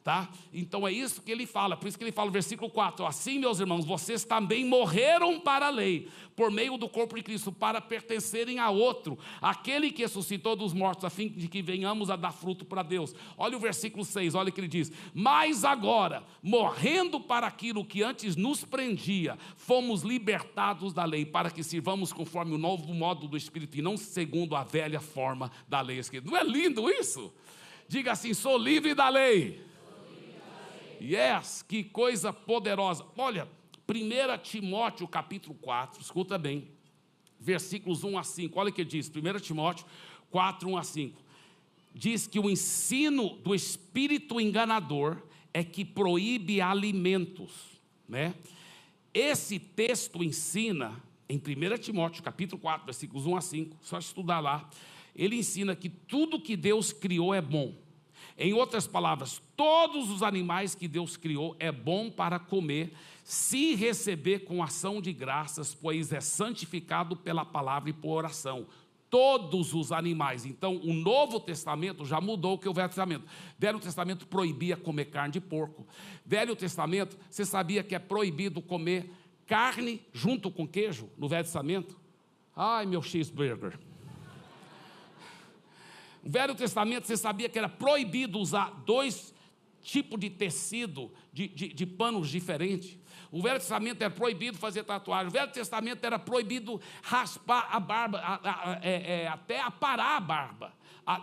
[0.02, 0.28] tá?
[0.52, 3.38] Então é isso que ele fala, por isso que ele fala no versículo 4: Assim,
[3.38, 7.80] meus irmãos, vocês também morreram para a lei, por meio do corpo de Cristo, para
[7.80, 12.32] pertencerem a outro, aquele que ressuscitou dos mortos, a fim de que venhamos a dar
[12.32, 13.14] fruto para Deus.
[13.36, 18.02] Olha o versículo 6, olha o que ele diz: Mas agora, morrendo para aquilo que
[18.02, 23.36] antes nos prendia, fomos libertados da lei, para que sirvamos conforme o novo modo do
[23.36, 25.92] Espírito e não segundo a velha forma da lei.
[26.24, 27.32] Não é lindo isso?
[27.86, 29.71] Diga assim: sou livre da lei
[31.02, 33.04] Yes, que coisa poderosa.
[33.16, 33.48] Olha,
[33.88, 36.68] 1 Timóteo capítulo 4, escuta bem,
[37.40, 39.84] versículos 1 a 5, olha o que diz, 1 Timóteo
[40.30, 41.20] 4, 1 a 5.
[41.92, 45.20] Diz que o ensino do espírito enganador
[45.52, 48.32] é que proíbe alimentos, né?
[49.12, 54.70] Esse texto ensina, em 1 Timóteo capítulo 4, versículos 1 a 5, só estudar lá,
[55.16, 57.81] ele ensina que tudo que Deus criou é bom
[58.36, 62.92] em outras palavras, todos os animais que Deus criou é bom para comer,
[63.22, 68.66] se receber com ação de graças, pois é santificado pela palavra e por oração.
[69.10, 70.46] Todos os animais.
[70.46, 73.26] Então, o Novo Testamento já mudou o que o Velho Testamento.
[73.58, 75.86] Velho Testamento proibia comer carne de porco.
[76.24, 79.12] Velho Testamento, você sabia que é proibido comer
[79.46, 82.00] carne junto com queijo no Velho Testamento?
[82.56, 83.78] Ai, meu cheeseburger.
[86.22, 89.34] No Velho Testamento, você sabia que era proibido usar dois
[89.80, 92.96] tipos de tecido, de, de, de panos diferentes.
[93.30, 95.28] O Velho Testamento era proibido fazer tatuagem.
[95.28, 100.16] O Velho Testamento era proibido raspar a barba, a, a, a, é, é, até aparar
[100.16, 100.72] a barba.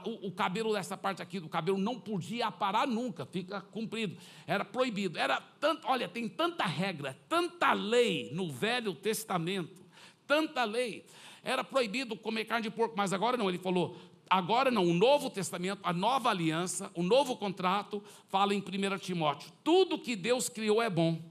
[0.05, 4.17] O, o, cabelo dessa parte aqui do cabelo não podia aparar nunca, fica comprido.
[4.45, 5.17] Era proibido.
[5.17, 9.85] Era tanto, olha, tem tanta regra, tanta lei no Velho Testamento,
[10.27, 11.05] tanta lei.
[11.41, 13.47] Era proibido comer carne de porco, mas agora não.
[13.47, 13.95] Ele falou:
[14.29, 19.51] agora não, o Novo Testamento, a nova aliança, o novo contrato, fala em 1 Timóteo:
[19.63, 21.21] tudo que Deus criou é bom.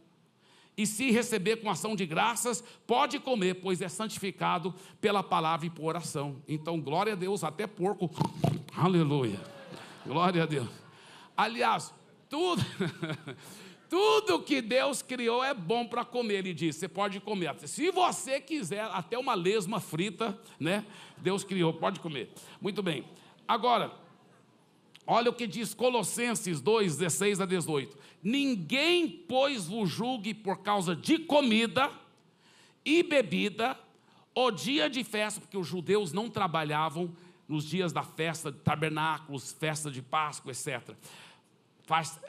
[0.76, 5.70] E se receber com ação de graças, pode comer, pois é santificado pela palavra e
[5.70, 6.36] por oração.
[6.46, 8.08] Então, glória a Deus, até porco.
[8.76, 9.40] Aleluia.
[10.06, 10.68] Glória a Deus.
[11.36, 11.92] Aliás,
[12.28, 12.64] tudo.
[13.88, 16.76] Tudo que Deus criou é bom para comer, ele diz.
[16.76, 17.54] Você pode comer.
[17.66, 20.84] Se você quiser, até uma lesma frita, né?
[21.16, 22.30] Deus criou, pode comer.
[22.60, 23.04] Muito bem.
[23.46, 23.90] Agora,
[25.06, 27.96] olha o que diz Colossenses 2, 16 a 18.
[28.22, 31.90] Ninguém, pois, vos julgue por causa de comida
[32.84, 33.78] e bebida,
[34.34, 37.14] o dia de festa, porque os judeus não trabalhavam
[37.48, 40.94] nos dias da festa de tabernáculos, festa de Páscoa, etc.
[41.84, 42.20] Faz,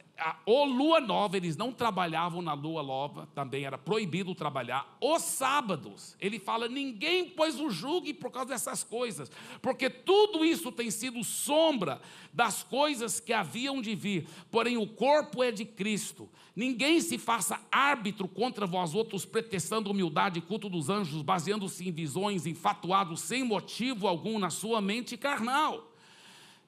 [0.46, 4.98] ou lua nova, eles não trabalhavam na lua nova, também era proibido trabalhar.
[5.02, 10.72] Os sábados, ele fala: ninguém pois o julgue por causa dessas coisas, porque tudo isso
[10.72, 12.02] tem sido sombra
[12.34, 16.30] das coisas que haviam de vir, porém o corpo é de Cristo.
[16.56, 21.92] Ninguém se faça árbitro contra vós outros, pretextando humildade e culto dos anjos, baseando-se em
[21.92, 25.90] visões, infatuados sem motivo algum na sua mente carnal.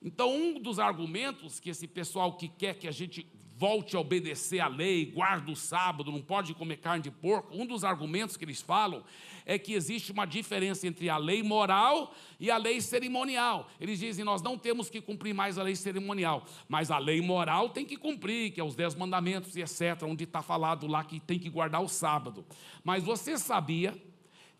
[0.03, 3.27] Então, um dos argumentos que esse pessoal que quer que a gente
[3.62, 7.56] volte a obedecer à lei, guarda o sábado, não pode comer carne de porco.
[7.56, 9.04] Um dos argumentos que eles falam
[9.45, 13.69] é que existe uma diferença entre a lei moral e a lei cerimonial.
[13.80, 17.69] Eles dizem: nós não temos que cumprir mais a lei cerimonial, mas a lei moral
[17.69, 21.19] tem que cumprir, que é os dez mandamentos e etc., onde está falado lá que
[21.19, 22.43] tem que guardar o sábado.
[22.84, 23.95] Mas você sabia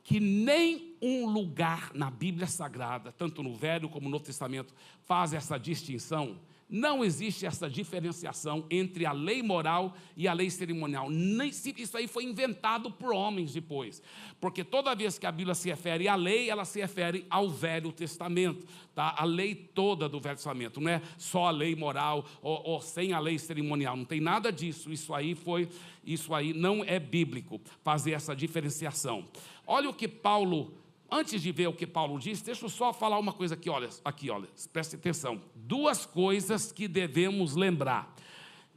[0.04, 4.76] que nem um lugar na Bíblia Sagrada, tanto no Velho como no Novo Testamento,
[5.06, 6.38] faz essa distinção?
[6.74, 11.10] Não existe essa diferenciação entre a lei moral e a lei cerimonial.
[11.10, 14.02] Nem se, isso aí foi inventado por homens depois.
[14.40, 17.92] Porque toda vez que a Bíblia se refere à lei, ela se refere ao Velho
[17.92, 18.66] Testamento.
[18.96, 19.14] Tá?
[19.18, 20.80] A lei toda do Velho Testamento.
[20.80, 23.98] Não é só a lei moral ou, ou sem a lei cerimonial.
[23.98, 24.94] Não tem nada disso.
[24.94, 25.68] Isso aí foi,
[26.06, 29.28] isso aí não é bíblico fazer essa diferenciação.
[29.68, 30.74] Olha o que Paulo
[31.14, 33.90] Antes de ver o que Paulo diz, deixa eu só falar uma coisa aqui, olha,
[34.06, 35.42] aqui, olha, preste atenção.
[35.54, 38.16] Duas coisas que devemos lembrar.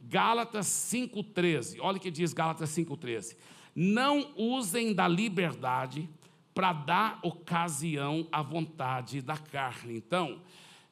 [0.01, 1.79] Gálatas 5:13.
[1.79, 3.37] Olha o que diz Gálatas 5:13.
[3.73, 6.09] Não usem da liberdade
[6.53, 9.95] para dar ocasião à vontade da carne.
[9.95, 10.41] Então,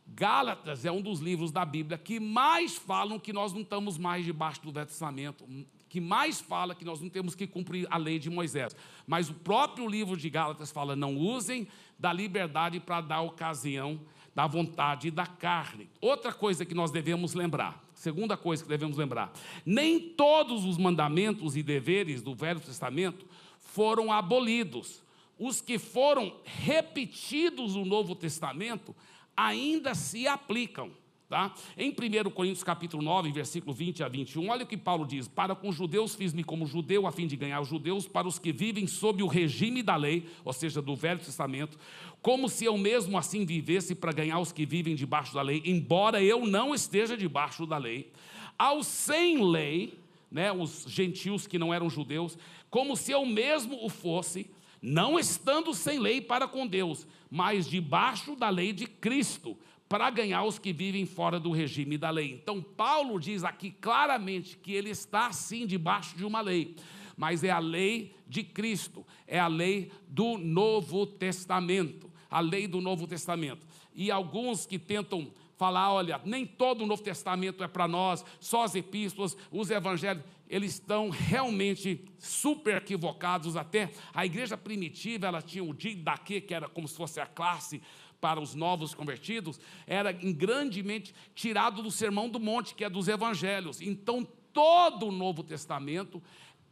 [0.08, 4.26] Gálatas é um dos livros da Bíblia que mais falam que nós não estamos mais
[4.26, 5.46] debaixo do Velho Testamento,
[5.94, 8.76] que mais fala que nós não temos que cumprir a lei de Moisés.
[9.06, 11.68] Mas o próprio livro de Gálatas fala: não usem
[12.00, 14.02] da liberdade para dar ocasião
[14.34, 15.88] da vontade da carne.
[16.02, 19.34] Outra coisa que nós devemos lembrar, segunda coisa que devemos lembrar,
[19.64, 23.28] nem todos os mandamentos e deveres do Velho Testamento
[23.60, 25.04] foram abolidos.
[25.38, 28.96] Os que foram repetidos no Novo Testamento
[29.38, 30.90] ainda se aplicam.
[31.34, 31.52] Tá?
[31.76, 35.56] Em 1 Coríntios capítulo 9, versículo 20 a 21, olha o que Paulo diz: Para
[35.56, 38.52] com os judeus fiz-me como judeu, a fim de ganhar os judeus, para os que
[38.54, 41.76] vivem sob o regime da lei, ou seja, do Velho Testamento,
[42.22, 46.22] como se eu mesmo assim vivesse para ganhar os que vivem debaixo da lei, embora
[46.22, 48.12] eu não esteja debaixo da lei.
[48.56, 49.98] Aos sem lei,
[50.30, 52.38] né, os gentios que não eram judeus,
[52.70, 58.36] como se eu mesmo o fosse, não estando sem lei para com Deus, mas debaixo
[58.36, 59.58] da lei de Cristo,
[59.94, 62.32] para ganhar os que vivem fora do regime da lei.
[62.32, 66.76] Então, Paulo diz aqui claramente que ele está sim debaixo de uma lei,
[67.16, 72.82] mas é a lei de Cristo, é a lei do Novo Testamento, a lei do
[72.82, 73.68] Novo Testamento.
[73.94, 78.64] E alguns que tentam falar, olha, nem todo o Novo Testamento é para nós, só
[78.64, 83.56] as epístolas, os evangelhos eles estão realmente super equivocados.
[83.56, 87.82] Até a igreja primitiva, ela tinha o Didaquê, que era como se fosse a classe
[88.24, 93.82] para os novos convertidos, era grandemente tirado do Sermão do Monte, que é dos evangelhos.
[93.82, 96.24] Então, todo o Novo Testamento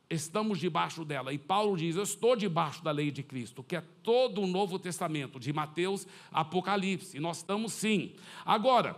[0.09, 1.33] estamos debaixo dela.
[1.33, 4.79] E Paulo diz: Eu estou debaixo da lei de Cristo, que é todo o Novo
[4.79, 7.17] Testamento, de Mateus Apocalipse.
[7.17, 8.13] E nós estamos sim.
[8.45, 8.95] Agora,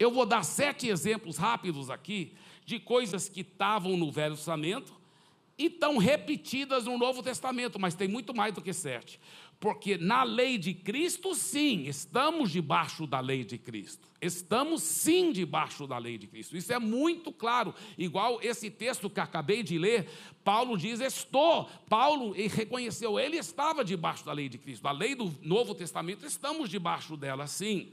[0.00, 2.34] eu vou dar sete exemplos rápidos aqui
[2.66, 4.92] de coisas que estavam no Velho Testamento
[5.56, 9.20] e estão repetidas no Novo Testamento, mas tem muito mais do que sete.
[9.62, 14.08] Porque na lei de Cristo, sim, estamos debaixo da lei de Cristo.
[14.20, 16.56] Estamos sim debaixo da lei de Cristo.
[16.56, 17.72] Isso é muito claro.
[17.96, 20.10] Igual esse texto que acabei de ler,
[20.42, 21.70] Paulo diz: Estou.
[21.88, 24.84] Paulo reconheceu, ele estava debaixo da lei de Cristo.
[24.88, 27.92] A lei do Novo Testamento, estamos debaixo dela, sim.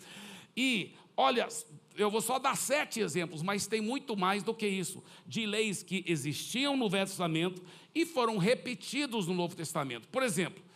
[0.57, 1.47] E, olha,
[1.95, 5.83] eu vou só dar sete exemplos, mas tem muito mais do que isso, de leis
[5.83, 7.61] que existiam no Velho Testamento
[7.93, 10.07] e foram repetidos no Novo Testamento.
[10.07, 10.67] Por exemplo,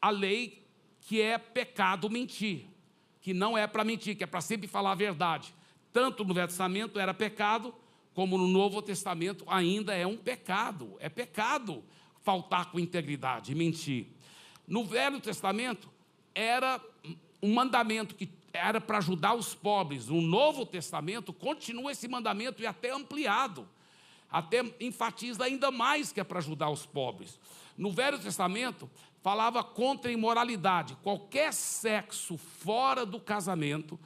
[0.00, 0.66] a lei
[1.02, 2.66] que é pecado mentir,
[3.20, 5.54] que não é para mentir, que é para sempre falar a verdade.
[5.92, 7.74] Tanto no Velho Testamento era pecado,
[8.14, 10.96] como no Novo Testamento ainda é um pecado.
[11.00, 11.82] É pecado
[12.22, 14.06] faltar com integridade, mentir.
[14.66, 15.88] No Velho Testamento
[16.34, 16.80] era
[17.42, 20.08] um mandamento que era para ajudar os pobres.
[20.08, 23.68] O Novo Testamento continua esse mandamento e até ampliado.
[24.30, 27.38] Até enfatiza ainda mais que é para ajudar os pobres.
[27.76, 28.88] No Velho Testamento,
[29.22, 30.96] falava contra a imoralidade.
[31.02, 33.98] Qualquer sexo fora do casamento,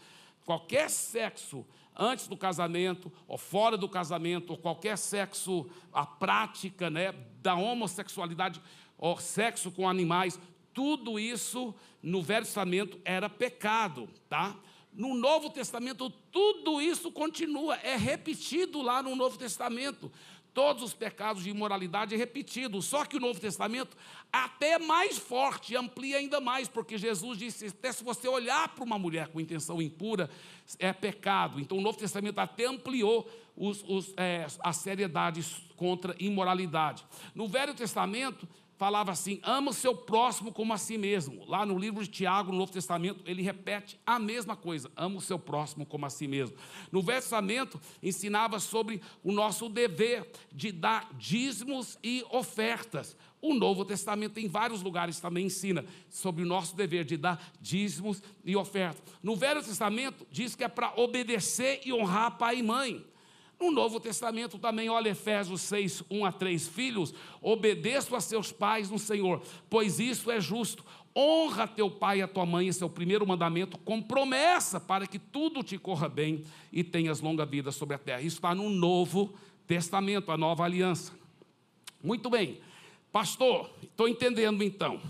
[0.44, 1.64] qualquer sexo
[1.96, 8.60] antes do casamento, ou fora do casamento, ou qualquer sexo, a prática né, da homossexualidade,
[8.98, 10.38] ou sexo com animais,
[10.72, 14.56] tudo isso no Velho Testamento era pecado, tá?
[14.92, 20.10] No Novo Testamento, tudo isso continua, é repetido lá no Novo Testamento.
[20.54, 22.80] Todos os pecados de imoralidade é repetido.
[22.80, 23.96] Só que o Novo Testamento
[24.32, 28.98] até mais forte, amplia ainda mais, porque Jesus disse: até se você olhar para uma
[28.98, 30.30] mulher com intenção impura,
[30.78, 31.60] é pecado.
[31.60, 37.04] Então o Novo Testamento até ampliou os, os, é, as seriedades contra imoralidade.
[37.34, 41.44] No Velho Testamento, falava assim: ama o seu próximo como a si mesmo.
[41.46, 45.20] Lá no livro de Tiago, no Novo Testamento, ele repete a mesma coisa: ama o
[45.20, 46.56] seu próximo como a si mesmo.
[46.90, 53.16] No Velho Testamento, ensinava sobre o nosso dever de dar dízimos e ofertas.
[53.40, 58.22] O Novo Testamento, em vários lugares, também ensina sobre o nosso dever de dar dízimos
[58.42, 59.02] e ofertas.
[59.22, 63.04] No Velho Testamento, diz que é para obedecer e honrar pai e mãe.
[63.58, 66.68] No Novo Testamento também, olha Efésios 6, 1 a 3.
[66.68, 70.84] Filhos, obedeçam a seus pais no Senhor, pois isso é justo.
[71.16, 75.06] Honra teu pai e a tua mãe, esse é o primeiro mandamento, com promessa para
[75.06, 76.42] que tudo te corra bem
[76.72, 78.20] e tenhas longa vida sobre a terra.
[78.20, 79.32] Isso está no Novo
[79.66, 81.12] Testamento, a nova aliança.
[82.02, 82.60] Muito bem,
[83.12, 85.00] pastor, estou entendendo então.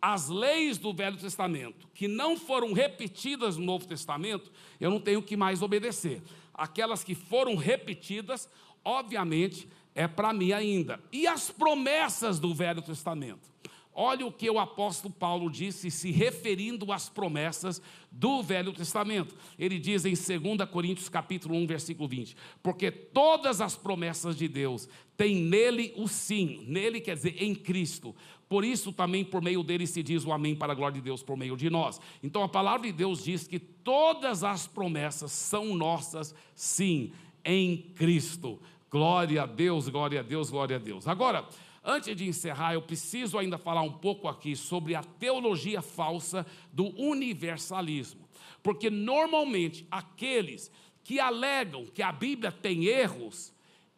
[0.00, 4.50] As leis do Velho Testamento, que não foram repetidas no Novo Testamento,
[4.80, 6.22] eu não tenho que mais obedecer
[6.54, 8.48] aquelas que foram repetidas,
[8.84, 11.00] obviamente, é para mim ainda.
[11.12, 13.52] E as promessas do Velho Testamento?
[13.94, 19.36] Olha o que o apóstolo Paulo disse, se referindo às promessas do Velho Testamento.
[19.58, 24.88] Ele diz em 2 Coríntios capítulo 1, versículo 20: Porque todas as promessas de Deus
[25.14, 28.16] têm nele o sim, nele quer dizer em Cristo.
[28.52, 31.22] Por isso também por meio dele se diz o amém para a glória de Deus
[31.22, 31.98] por meio de nós.
[32.22, 38.60] Então a palavra de Deus diz que todas as promessas são nossas, sim, em Cristo.
[38.90, 41.08] Glória a Deus, glória a Deus, glória a Deus.
[41.08, 41.48] Agora,
[41.82, 46.94] Antes de encerrar, eu preciso ainda falar um pouco aqui sobre a teologia falsa do
[46.96, 48.20] universalismo.
[48.62, 50.70] Porque normalmente aqueles
[51.02, 53.52] que alegam que a Bíblia tem erros,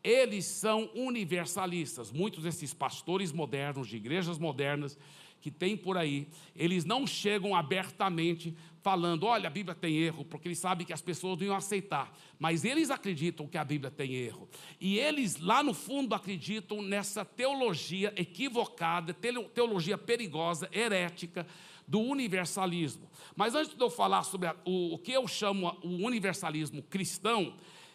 [0.05, 2.13] eles são universalistas.
[2.13, 4.99] Muitos desses pastores modernos, de igrejas modernas,
[5.41, 10.49] que tem por aí, eles não chegam abertamente falando, olha, a Bíblia tem erro, porque
[10.49, 14.15] eles sabem que as pessoas não iam aceitar, mas eles acreditam que a Bíblia tem
[14.15, 14.49] erro.
[14.81, 19.15] E eles, lá no fundo, acreditam nessa teologia equivocada,
[19.55, 21.47] teologia perigosa, herética,
[21.87, 23.09] do universalismo.
[23.37, 27.55] Mas antes de eu falar sobre a, o, o que eu chamo o universalismo cristão,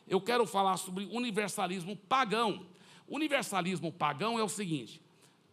[0.09, 2.65] eu quero falar sobre universalismo pagão.
[3.07, 5.01] Universalismo pagão é o seguinte: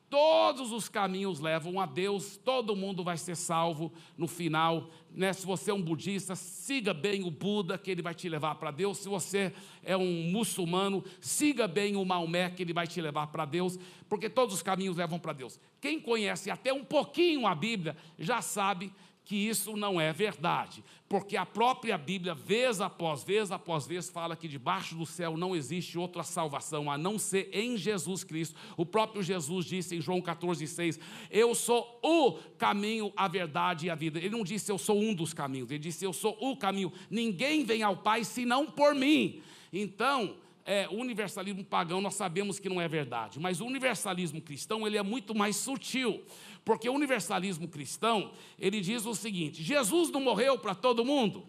[0.08, 4.88] Todos os caminhos levam a Deus, todo mundo vai ser salvo no final.
[5.10, 5.32] Né?
[5.32, 8.70] Se você é um budista, siga bem o Buda, que ele vai te levar para
[8.70, 8.98] Deus.
[8.98, 9.52] Se você
[9.82, 14.30] é um muçulmano, siga bem o Maomé, que ele vai te levar para Deus, porque
[14.30, 15.58] todos os caminhos levam para Deus.
[15.80, 18.92] Quem conhece até um pouquinho a Bíblia já sabe
[19.26, 24.36] que isso não é verdade, porque a própria Bíblia, vez após vez após vez, fala
[24.36, 28.54] que debaixo do céu não existe outra salvação a não ser em Jesus Cristo.
[28.76, 33.96] O próprio Jesus disse em João 14,6: Eu sou o caminho, a verdade e a
[33.96, 34.20] vida.
[34.20, 36.92] Ele não disse eu sou um dos caminhos, ele disse eu sou o caminho.
[37.10, 39.42] Ninguém vem ao Pai senão por mim.
[39.72, 44.84] Então, é, o universalismo pagão nós sabemos que não é verdade, mas o universalismo cristão
[44.84, 46.22] ele é muito mais sutil.
[46.66, 51.46] Porque o universalismo cristão, ele diz o seguinte: Jesus não morreu para todo mundo.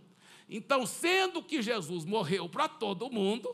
[0.48, 3.54] Então, sendo que Jesus morreu para todo mundo,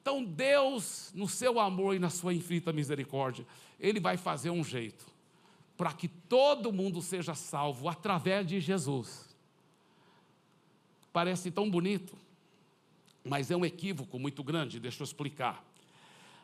[0.00, 3.44] então Deus, no seu amor e na sua infinita misericórdia,
[3.78, 5.04] ele vai fazer um jeito
[5.76, 9.36] para que todo mundo seja salvo através de Jesus.
[11.12, 12.16] Parece tão bonito,
[13.24, 15.64] mas é um equívoco muito grande, deixa eu explicar.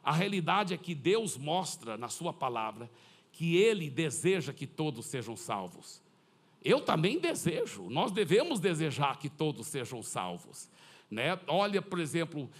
[0.02, 2.90] A realidade é que Deus mostra na Sua palavra
[3.38, 6.02] que Ele deseja que todos sejam salvos.
[6.60, 10.68] Eu também desejo, nós devemos desejar que todos sejam salvos.
[11.08, 11.38] Né?
[11.46, 12.50] Olha, por exemplo,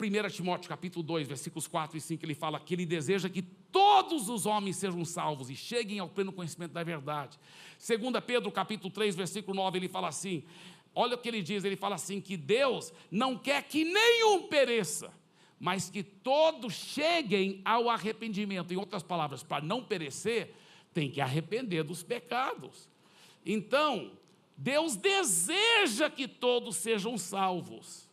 [0.00, 4.30] 1 Timóteo capítulo 2, versículos 4 e 5, ele fala que ele deseja que todos
[4.30, 7.38] os homens sejam salvos e cheguem ao pleno conhecimento da verdade.
[7.86, 10.42] 2 Pedro capítulo 3, versículo 9, ele fala assim:
[10.94, 15.12] olha o que ele diz, ele fala assim: que Deus não quer que nenhum pereça,
[15.58, 18.72] mas que todos cheguem ao arrependimento.
[18.72, 20.54] Em outras palavras, para não perecer,
[20.92, 22.88] tem que arrepender dos pecados.
[23.44, 24.12] Então,
[24.56, 28.08] Deus deseja que todos sejam salvos,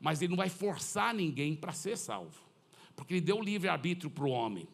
[0.00, 2.42] mas Ele não vai forçar ninguém para ser salvo,
[2.94, 4.68] porque Ele deu livre-arbítrio para o homem.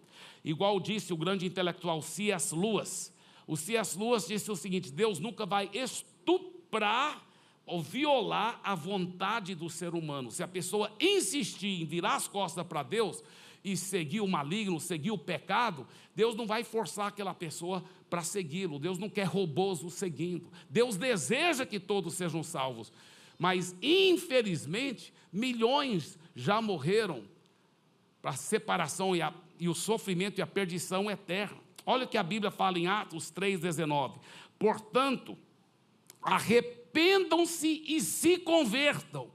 [0.44, 2.54] Igual disse o grande intelectual C.S.
[2.54, 3.12] Lewis.
[3.46, 3.98] O C.S.
[3.98, 7.29] Lewis disse o seguinte: Deus nunca vai estuprar
[7.70, 10.30] ou violar a vontade do ser humano.
[10.30, 13.22] Se a pessoa insistir em virar as costas para Deus
[13.62, 18.78] e seguir o maligno, seguir o pecado, Deus não vai forçar aquela pessoa para segui-lo.
[18.78, 20.50] Deus não quer robôs o seguindo.
[20.68, 22.92] Deus deseja que todos sejam salvos.
[23.38, 27.22] Mas, infelizmente, milhões já morreram
[28.20, 31.56] para a separação e, a, e o sofrimento e a perdição eterna.
[31.86, 34.18] Olha o que a Bíblia fala em Atos 3,19.
[34.58, 35.38] Portanto,
[36.20, 39.30] arrependam arrependam-se e se convertam,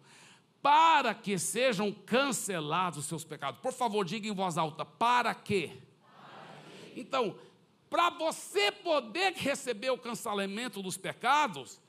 [0.61, 3.61] para que sejam cancelados os seus pecados.
[3.61, 5.71] Por favor, diga em voz alta: para quê?
[6.95, 7.35] Então,
[7.89, 11.79] para você poder receber o cancelamento dos pecados,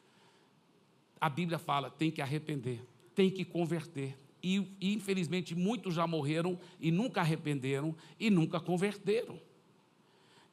[1.21, 2.83] a Bíblia fala: tem que arrepender,
[3.15, 4.17] tem que converter.
[4.43, 9.41] E, infelizmente muitos já morreram e nunca arrependeram e nunca converteram.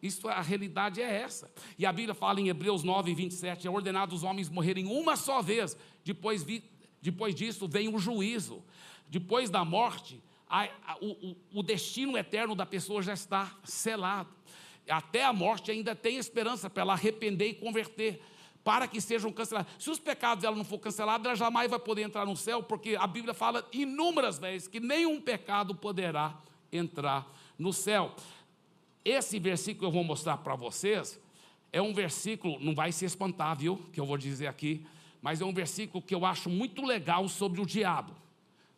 [0.03, 1.49] Isso, a realidade é essa.
[1.79, 5.41] E a Bíblia fala em Hebreus 9, 27, é ordenado os homens morrerem uma só
[5.41, 6.61] vez, depois, vi,
[7.01, 8.61] depois disso vem o juízo.
[9.07, 14.29] Depois da morte, a, a, o, o destino eterno da pessoa já está selado.
[14.89, 18.21] Até a morte ainda tem esperança para ela arrepender e converter,
[18.61, 19.71] para que sejam cancelados.
[19.79, 22.97] Se os pecados dela não for cancelados, ela jamais vai poder entrar no céu, porque
[22.99, 26.37] a Bíblia fala inúmeras vezes que nenhum pecado poderá
[26.73, 27.25] entrar
[27.57, 28.13] no céu.
[29.03, 31.19] Esse versículo que eu vou mostrar para vocês
[31.71, 34.85] é um versículo, não vai se espantar, viu, que eu vou dizer aqui,
[35.21, 38.13] mas é um versículo que eu acho muito legal sobre o diabo,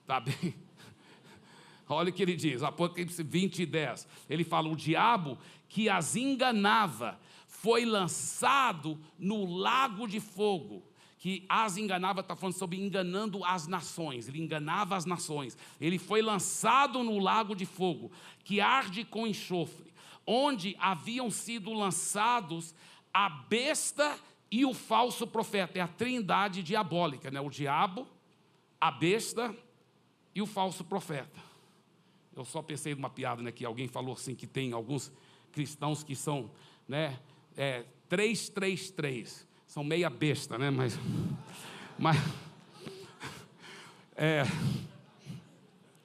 [0.07, 0.55] tá bem?
[1.89, 4.07] Olha o que ele diz, Apocalipse 20, 10.
[4.29, 10.83] Ele fala: o diabo que as enganava foi lançado no lago de fogo.
[11.17, 15.57] Que as enganava, está falando sobre enganando as nações, ele enganava as nações.
[15.81, 18.11] Ele foi lançado no lago de fogo,
[18.43, 19.84] que arde com enxofre,
[20.25, 22.73] onde haviam sido lançados
[23.13, 24.17] a besta
[24.51, 25.79] e o falso profeta.
[25.79, 27.39] É a trindade diabólica, né?
[27.39, 28.07] o diabo,
[28.79, 29.55] a besta
[30.33, 31.39] e o falso profeta.
[32.35, 35.09] Eu só pensei numa piada, né, que alguém falou assim que tem alguns
[35.53, 36.51] cristãos que são,
[36.85, 37.17] né,
[37.55, 40.99] é, 333, são meia besta, né, mas,
[41.97, 42.17] mas,
[44.17, 44.43] é,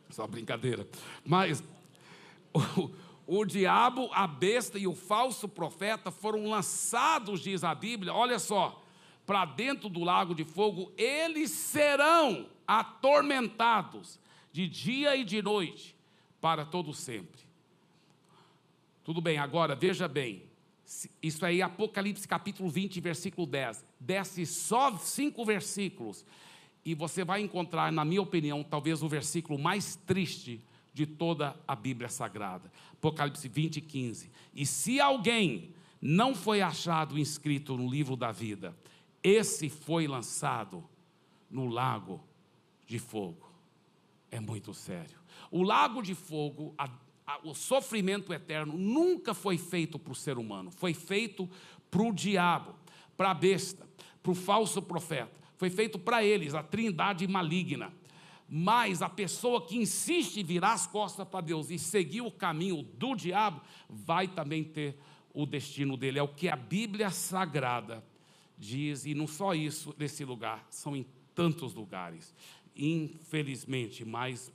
[0.08, 0.86] só brincadeira,
[1.24, 1.64] mas
[3.32, 8.82] o diabo, a besta e o falso profeta foram lançados, diz a Bíblia, olha só,
[9.24, 14.18] para dentro do lago de fogo, eles serão atormentados
[14.50, 15.94] de dia e de noite
[16.40, 17.40] para todo sempre.
[19.04, 20.42] Tudo bem, agora veja bem.
[21.22, 23.84] Isso aí, Apocalipse capítulo 20, versículo 10.
[24.00, 26.26] Desce só cinco versículos.
[26.84, 30.60] E você vai encontrar, na minha opinião, talvez o versículo mais triste
[30.92, 32.70] de toda a Bíblia Sagrada.
[32.92, 34.30] Apocalipse 20, 15.
[34.54, 38.76] E se alguém não foi achado inscrito no livro da vida,
[39.22, 40.84] esse foi lançado
[41.50, 42.22] no lago
[42.86, 43.50] de fogo.
[44.30, 45.18] É muito sério.
[45.50, 46.88] O lago de fogo, a,
[47.26, 51.48] a, o sofrimento eterno, nunca foi feito para o ser humano, foi feito
[51.90, 52.74] para o diabo,
[53.16, 53.86] para a besta,
[54.22, 55.38] para o falso profeta.
[55.56, 57.92] Foi feito para eles, a trindade maligna.
[58.52, 62.82] Mas a pessoa que insiste em virar as costas para Deus e seguir o caminho
[62.82, 64.98] do diabo, vai também ter
[65.32, 66.18] o destino dele.
[66.18, 68.04] É o que a Bíblia Sagrada
[68.58, 72.34] diz, e não só isso nesse lugar, são em tantos lugares.
[72.74, 74.52] Infelizmente, mas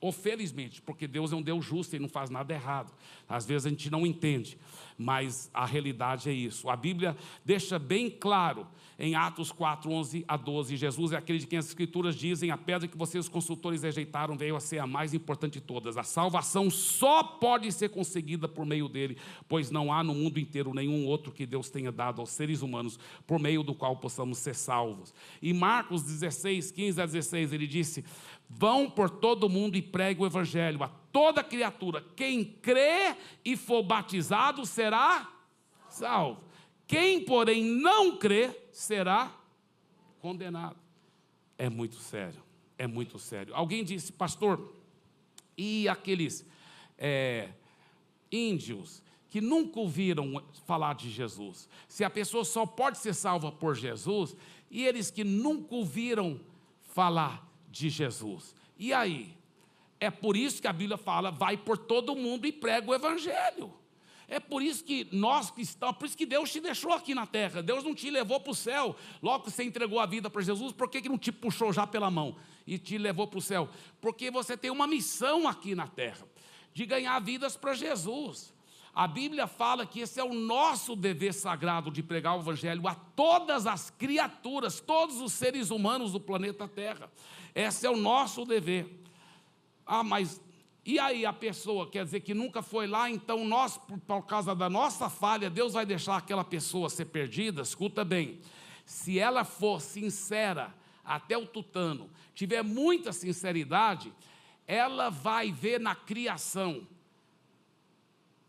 [0.00, 2.90] ou felizmente, porque Deus é um Deus justo e não faz nada errado.
[3.28, 4.56] Às vezes a gente não entende,
[4.96, 6.70] mas a realidade é isso.
[6.70, 8.66] A Bíblia deixa bem claro
[9.00, 10.76] em Atos 4, 11 a 12.
[10.76, 14.54] Jesus é aquele de quem as Escrituras dizem: a pedra que vocês, consultores, rejeitaram veio
[14.54, 15.96] a ser a mais importante de todas.
[15.96, 19.16] A salvação só pode ser conseguida por meio dele,
[19.48, 22.98] pois não há no mundo inteiro nenhum outro que Deus tenha dado aos seres humanos
[23.26, 25.14] por meio do qual possamos ser salvos.
[25.40, 28.04] E Marcos 16, 15 a 16, ele disse:
[28.50, 32.04] Vão por todo mundo e pregue o evangelho a toda criatura.
[32.14, 35.26] Quem crê e for batizado será
[35.88, 36.50] salvo.
[36.86, 39.34] Quem, porém, não crê será
[40.20, 40.76] condenado.
[41.58, 42.42] É muito sério,
[42.78, 43.54] é muito sério.
[43.54, 44.74] Alguém disse, pastor,
[45.56, 46.46] e aqueles
[46.96, 47.50] é,
[48.32, 51.68] índios que nunca ouviram falar de Jesus?
[51.86, 54.36] Se a pessoa só pode ser salva por Jesus,
[54.70, 56.40] e eles que nunca ouviram
[56.82, 58.54] falar de Jesus.
[58.78, 59.36] E aí?
[59.98, 63.79] É por isso que a Bíblia fala: vai por todo mundo e prega o Evangelho.
[64.30, 67.60] É por isso que nós estamos, por isso que Deus te deixou aqui na terra.
[67.60, 68.94] Deus não te levou para o céu.
[69.20, 71.84] Logo que você entregou a vida para Jesus, por que, que não te puxou já
[71.84, 73.68] pela mão e te levou para o céu?
[74.00, 76.24] Porque você tem uma missão aqui na terra
[76.72, 78.54] de ganhar vidas para Jesus.
[78.94, 82.94] A Bíblia fala que esse é o nosso dever sagrado de pregar o Evangelho a
[82.94, 87.10] todas as criaturas, todos os seres humanos do planeta Terra.
[87.52, 89.02] Esse é o nosso dever.
[89.84, 90.40] Ah, mas
[90.84, 94.70] e aí a pessoa quer dizer que nunca foi lá, então nós, por, causa da
[94.70, 97.60] nossa falha, Deus vai deixar aquela pessoa ser perdida?
[97.62, 98.40] Escuta bem,
[98.84, 100.74] se ela for sincera
[101.04, 104.12] até o tutano, tiver muita sinceridade,
[104.66, 106.86] ela vai ver na criação,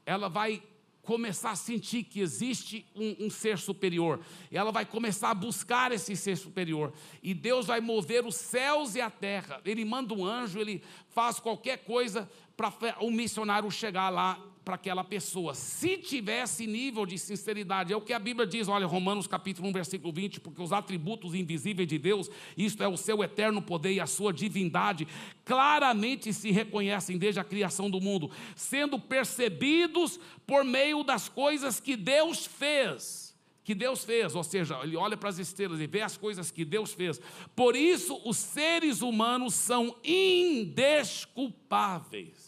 [0.05, 0.63] ela vai
[1.01, 4.19] começar a sentir que existe um, um, ser superior.
[4.51, 6.93] Ela vai começar a buscar esse ser superior.
[7.23, 9.61] E Deus vai mover os céus e a terra.
[9.65, 15.03] Ele manda um anjo, ele faz qualquer coisa para o missionário chegar lá para aquela
[15.03, 15.55] pessoa.
[15.55, 19.73] Se tivesse nível de sinceridade, é o que a Bíblia diz, olha, Romanos capítulo 1,
[19.73, 23.99] versículo 20, porque os atributos invisíveis de Deus, isto é o seu eterno poder e
[23.99, 25.07] a sua divindade,
[25.43, 31.95] claramente se reconhecem desde a criação do mundo, sendo percebidos por meio das coisas que
[31.95, 33.31] Deus fez
[33.63, 36.65] que Deus fez, ou seja, ele olha para as estrelas e vê as coisas que
[36.65, 37.21] Deus fez.
[37.55, 42.40] Por isso, os seres humanos são indesculpáveis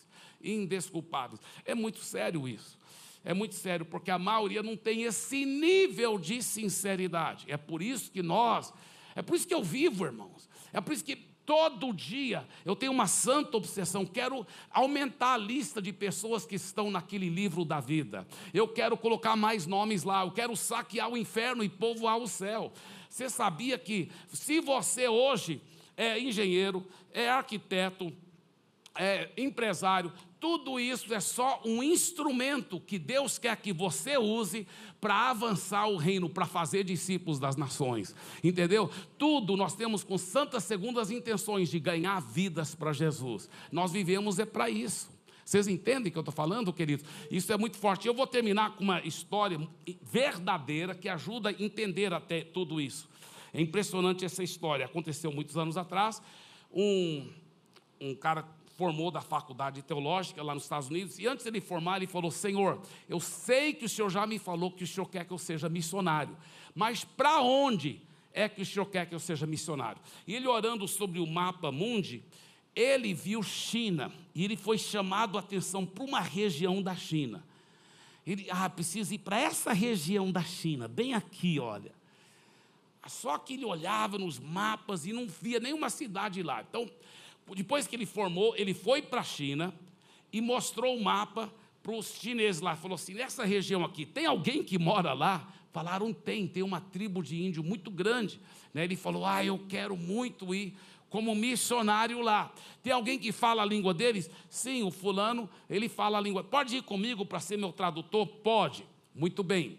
[0.43, 1.39] indesculpáveis.
[1.65, 2.77] É muito sério isso.
[3.25, 7.45] É muito sério, porque a maioria não tem esse nível de sinceridade.
[7.47, 8.73] É por isso que nós,
[9.15, 10.49] é por isso que eu vivo, irmãos.
[10.73, 11.15] É por isso que
[11.45, 16.91] todo dia eu tenho uma santa obsessão, quero aumentar a lista de pessoas que estão
[16.91, 18.27] naquele livro da vida.
[18.53, 22.71] Eu quero colocar mais nomes lá, eu quero saquear o inferno e povoar o céu.
[23.09, 25.61] Você sabia que se você hoje
[25.95, 28.11] é engenheiro, é arquiteto,
[28.95, 30.11] é, empresário,
[30.43, 34.67] tudo isso é só um instrumento que Deus quer que você use
[34.99, 38.13] para avançar o reino, para fazer discípulos das nações.
[38.43, 38.91] Entendeu?
[39.17, 43.49] Tudo nós temos com santas segundas intenções de ganhar vidas para Jesus.
[43.71, 45.09] Nós vivemos é para isso.
[45.45, 47.05] Vocês entendem o que eu estou falando, queridos?
[47.31, 48.05] Isso é muito forte.
[48.05, 49.57] Eu vou terminar com uma história
[50.01, 53.07] verdadeira que ajuda a entender até tudo isso.
[53.53, 54.87] É impressionante essa história.
[54.87, 56.21] Aconteceu muitos anos atrás.
[56.69, 57.29] Um,
[58.01, 58.45] um cara
[58.75, 62.31] formou da faculdade teológica lá nos Estados Unidos, e antes de ele formar, ele falou:
[62.31, 65.37] Senhor, eu sei que o Senhor já me falou que o Senhor quer que eu
[65.37, 66.35] seja missionário,
[66.73, 68.01] mas para onde
[68.33, 70.01] é que o Senhor quer que eu seja missionário?
[70.25, 72.23] E ele orando sobre o mapa mundi,
[72.75, 77.43] ele viu China, e ele foi chamado a atenção para uma região da China.
[78.25, 81.91] Ele, ah, precisa ir para essa região da China, bem aqui, olha.
[83.05, 86.61] Só que ele olhava nos mapas e não via nenhuma cidade lá.
[86.67, 86.89] Então,
[87.55, 89.73] depois que ele formou, ele foi para a China
[90.31, 92.75] e mostrou o mapa para os chineses lá.
[92.75, 95.51] Falou assim: nessa região aqui, tem alguém que mora lá?
[95.71, 98.39] Falaram: tem, tem uma tribo de índio muito grande.
[98.73, 98.83] Né?
[98.83, 100.75] Ele falou: ah, eu quero muito ir
[101.09, 102.51] como missionário lá.
[102.81, 104.31] Tem alguém que fala a língua deles?
[104.49, 106.43] Sim, o fulano, ele fala a língua.
[106.43, 108.25] Pode ir comigo para ser meu tradutor?
[108.25, 108.83] Pode.
[109.13, 109.77] Muito bem.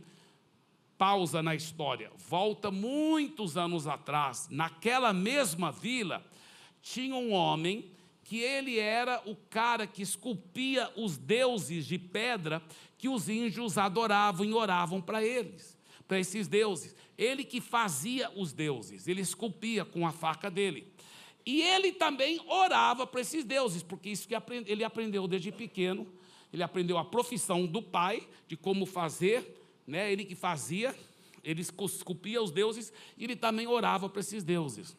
[0.96, 2.12] Pausa na história.
[2.28, 6.24] Volta muitos anos atrás, naquela mesma vila,
[6.84, 7.90] tinha um homem
[8.22, 12.62] que ele era o cara que esculpia os deuses de pedra
[12.98, 16.94] que os índios adoravam e oravam para eles, para esses deuses.
[17.16, 20.92] Ele que fazia os deuses, ele esculpia com a faca dele.
[21.46, 24.34] E ele também orava para esses deuses, porque isso que
[24.66, 26.06] ele aprendeu desde pequeno.
[26.52, 30.12] Ele aprendeu a profissão do pai, de como fazer, né?
[30.12, 30.94] ele que fazia,
[31.42, 34.94] ele esculpia os deuses, e ele também orava para esses deuses.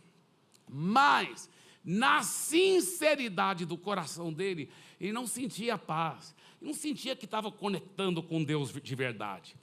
[0.67, 1.49] Mas
[1.85, 8.43] na sinceridade do coração dele, ele não sentia paz, não sentia que estava conectando com
[8.43, 9.55] Deus de verdade.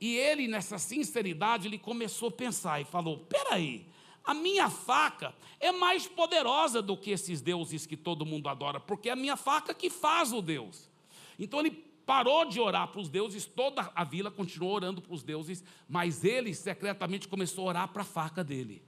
[0.00, 3.84] E ele, nessa sinceridade, ele começou a pensar e falou: peraí,
[4.22, 9.08] a minha faca é mais poderosa do que esses deuses que todo mundo adora, porque
[9.08, 10.88] é a minha faca que faz o Deus.
[11.36, 11.70] Então ele
[12.04, 16.22] parou de orar para os deuses, toda a vila continuou orando para os deuses, mas
[16.22, 18.80] ele secretamente começou a orar para a faca dele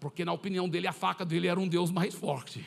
[0.00, 2.64] porque na opinião dele a faca dele era um Deus mais forte.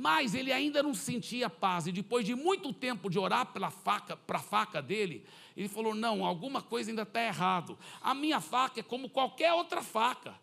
[0.00, 4.16] Mas ele ainda não sentia paz, e depois de muito tempo de orar pela faca,
[4.16, 5.26] para a faca dele,
[5.56, 7.76] ele falou: Não, alguma coisa ainda está errado.
[8.00, 10.38] A minha faca é como qualquer outra faca.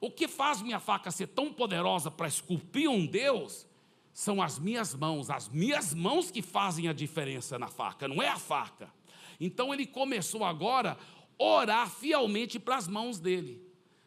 [0.00, 3.66] O que faz minha faca ser tão poderosa para esculpir um Deus
[4.12, 8.28] são as minhas mãos, as minhas mãos que fazem a diferença na faca, não é
[8.28, 8.88] a faca.
[9.38, 10.96] Então ele começou agora
[11.38, 13.63] a orar fielmente para as mãos dele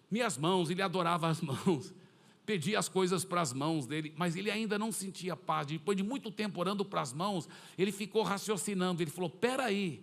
[0.10, 1.93] minhas mãos, ele adorava as mãos,
[2.45, 5.68] pedia as coisas para as mãos dele, mas ele ainda não sentia paz.
[5.68, 7.47] Depois de muito tempo orando para as mãos,
[7.78, 9.01] ele ficou raciocinando.
[9.01, 10.01] Ele falou: peraí,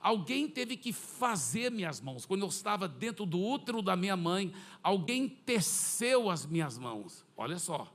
[0.00, 2.26] alguém teve que fazer minhas mãos.
[2.26, 4.52] Quando eu estava dentro do útero da minha mãe,
[4.82, 7.24] alguém teceu as minhas mãos.
[7.36, 7.92] Olha só.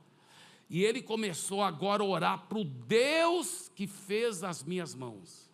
[0.70, 5.50] E ele começou agora a orar para o Deus que fez as minhas mãos.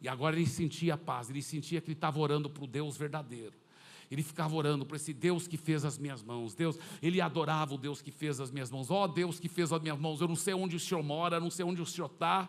[0.00, 3.56] E agora ele sentia paz, ele sentia que ele estava orando para o Deus verdadeiro.
[4.10, 6.54] Ele ficava orando para esse Deus que fez as minhas mãos.
[6.54, 8.90] Deus, ele adorava o Deus que fez as minhas mãos.
[8.90, 10.20] Ó oh, Deus que fez as minhas mãos.
[10.20, 12.48] Eu não sei onde o Senhor mora, não sei onde o Senhor está,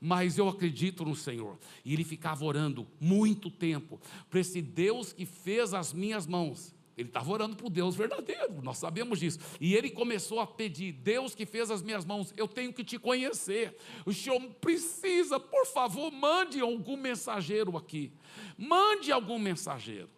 [0.00, 1.58] mas eu acredito no Senhor.
[1.84, 4.00] E ele ficava orando muito tempo
[4.30, 6.72] para esse Deus que fez as minhas mãos.
[6.96, 9.38] Ele estava orando para o Deus verdadeiro, nós sabemos disso.
[9.60, 12.96] E ele começou a pedir: Deus que fez as minhas mãos, eu tenho que te
[12.96, 13.76] conhecer.
[14.06, 18.12] O Senhor precisa, por favor, mande algum mensageiro aqui.
[18.56, 20.10] Mande algum mensageiro.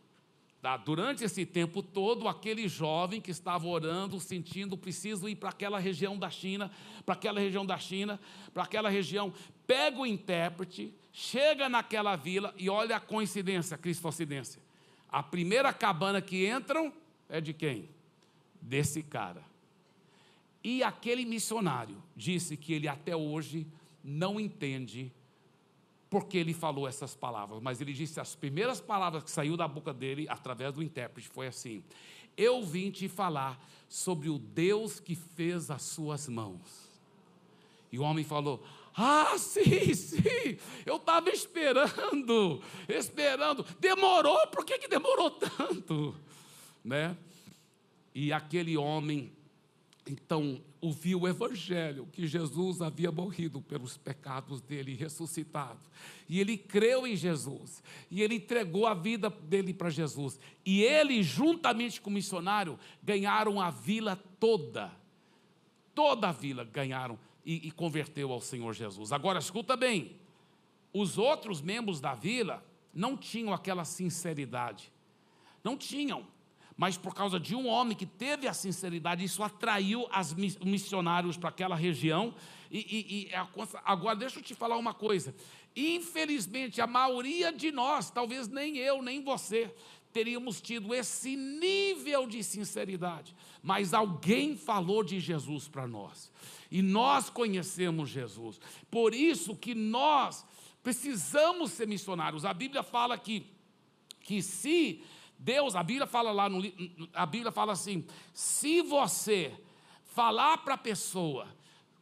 [0.65, 0.79] Tá?
[0.79, 6.19] Durante esse tempo todo, aquele jovem que estava orando, sentindo, preciso ir para aquela região
[6.19, 6.71] da China,
[7.05, 8.19] para aquela região da China,
[8.55, 9.31] para aquela região,
[9.67, 14.63] pega o intérprete, chega naquela vila e olha a coincidência, a cristocidência.
[15.07, 16.91] A primeira cabana que entram
[17.29, 17.91] é de quem?
[18.59, 19.45] Desse cara.
[20.65, 23.67] E aquele missionário disse que ele até hoje
[24.03, 25.13] não entende
[26.09, 29.93] porque ele falou essas palavras, mas ele disse as primeiras palavras que saiu da boca
[29.93, 31.83] dele através do intérprete foi assim:
[32.37, 36.85] Eu vim te falar sobre o Deus que fez as suas mãos.
[37.91, 43.65] E o homem falou: Ah, sim, sim, eu estava esperando, esperando.
[43.81, 46.15] Demorou, por que, que demorou tanto?
[46.85, 47.17] Né?
[48.15, 49.33] E aquele homem
[50.07, 55.81] então, ouviu o evangelho que Jesus havia morrido pelos pecados dele e ressuscitado.
[56.29, 57.83] E ele creu em Jesus.
[58.11, 60.39] E ele entregou a vida dele para Jesus.
[60.65, 64.93] E ele, juntamente com o missionário, ganharam a vila toda.
[65.95, 69.11] toda a vila ganharam e, e converteu ao Senhor Jesus.
[69.11, 70.17] Agora, escuta bem:
[70.93, 74.93] os outros membros da vila não tinham aquela sinceridade.
[75.63, 76.27] Não tinham.
[76.77, 81.49] Mas por causa de um homem que teve a sinceridade, isso atraiu os missionários para
[81.49, 82.35] aquela região.
[82.71, 83.31] E, e, e,
[83.85, 85.35] agora, deixa eu te falar uma coisa.
[85.77, 89.73] Infelizmente, a maioria de nós, talvez nem eu, nem você,
[90.13, 93.35] teríamos tido esse nível de sinceridade.
[93.63, 96.31] Mas alguém falou de Jesus para nós.
[96.71, 98.61] E nós conhecemos Jesus.
[98.91, 100.45] Por isso que nós
[100.83, 102.45] precisamos ser missionários.
[102.45, 103.47] A Bíblia fala que,
[104.21, 105.03] que se
[105.39, 106.63] Deus, a Bíblia fala lá no
[107.13, 109.53] a Bíblia fala assim: se você
[110.05, 111.47] falar para a pessoa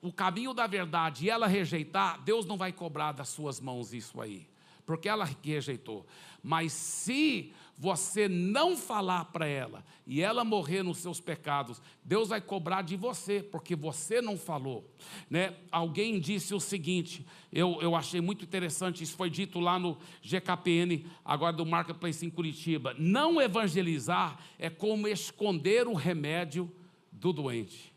[0.00, 4.20] o caminho da verdade e ela rejeitar, Deus não vai cobrar das suas mãos isso
[4.20, 4.48] aí,
[4.84, 6.06] porque ela rejeitou.
[6.42, 12.40] Mas se você não falar para ela e ela morrer nos seus pecados, Deus vai
[12.40, 14.88] cobrar de você, porque você não falou.
[15.28, 15.54] Né?
[15.70, 21.06] Alguém disse o seguinte, eu, eu achei muito interessante, isso foi dito lá no GKPN,
[21.24, 22.94] agora do Marketplace em Curitiba.
[22.98, 26.70] Não evangelizar é como esconder o remédio
[27.10, 27.91] do doente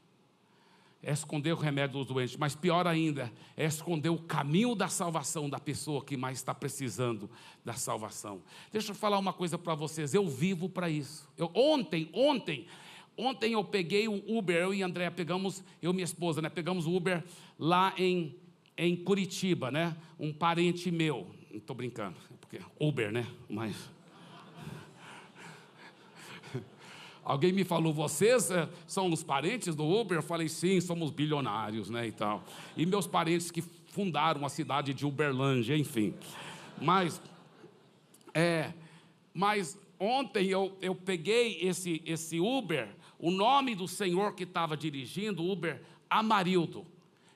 [1.05, 5.47] é esconder o remédio dos doentes, mas pior ainda, é esconder o caminho da salvação
[5.47, 7.29] da pessoa que mais está precisando
[7.63, 8.41] da salvação.
[8.71, 11.29] Deixa eu falar uma coisa para vocês, eu vivo para isso.
[11.37, 12.65] Eu, ontem, ontem,
[13.15, 16.49] ontem eu peguei o Uber, eu e a Andréa pegamos, eu e minha esposa, né,
[16.49, 17.23] pegamos o Uber
[17.59, 18.35] lá em,
[18.75, 23.75] em Curitiba, né, um parente meu, não estou brincando, porque Uber, né, mas
[27.25, 30.19] Alguém me falou, vocês é, são os parentes do Uber?
[30.19, 32.43] Eu falei, sim, somos bilionários, né, e tal.
[32.77, 36.13] E meus parentes que fundaram a cidade de Uberlândia, enfim.
[36.79, 37.19] Mas,
[38.31, 38.71] é,
[39.33, 45.41] mas ontem eu, eu peguei esse, esse Uber, o nome do senhor que estava dirigindo
[45.41, 46.85] o Uber, Amarildo.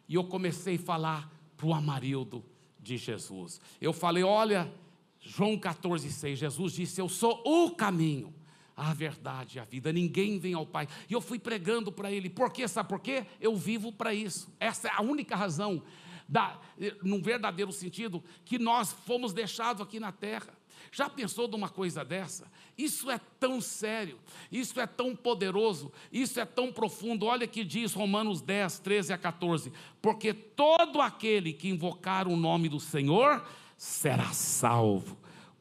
[0.07, 2.45] E eu comecei a falar para o Amarildo
[2.79, 3.59] de Jesus.
[3.81, 4.71] Eu falei, olha,
[5.19, 8.37] João 14,6, Jesus disse, eu sou o caminho
[8.79, 9.91] a verdade e a vida.
[9.91, 10.87] Ninguém vem ao Pai.
[11.09, 12.29] E eu fui pregando para ele.
[12.29, 12.67] Por quê?
[12.67, 13.25] Sabe por quê?
[13.41, 14.53] Eu vivo para isso.
[14.59, 15.83] Essa é a única razão,
[16.27, 16.57] da,
[17.03, 20.57] num verdadeiro sentido, que nós fomos deixados aqui na terra.
[20.91, 22.49] Já pensou de uma coisa dessa?
[22.77, 24.17] Isso é tão sério,
[24.49, 27.25] isso é tão poderoso, isso é tão profundo.
[27.25, 32.69] Olha que diz Romanos 10, 13 a 14: Porque todo aquele que invocar o nome
[32.69, 33.45] do Senhor
[33.77, 35.17] será salvo.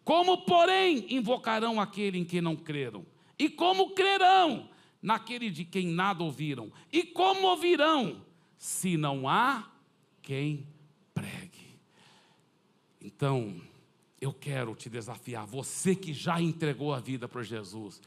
[0.09, 3.05] Como, porém, invocarão aquele em quem não creram?
[3.39, 4.67] E como crerão
[5.03, 6.73] naquele de quem nada ouviram?
[6.91, 8.25] E como ouvirão
[8.57, 9.71] se não há
[10.23, 10.67] quem
[11.13, 11.77] pregue?
[13.03, 13.61] Então,
[14.19, 18.01] eu quero te desafiar, você que já entregou a vida para Jesus,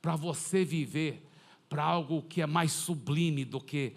[0.00, 1.20] para você viver
[1.68, 3.96] para algo que é mais sublime do que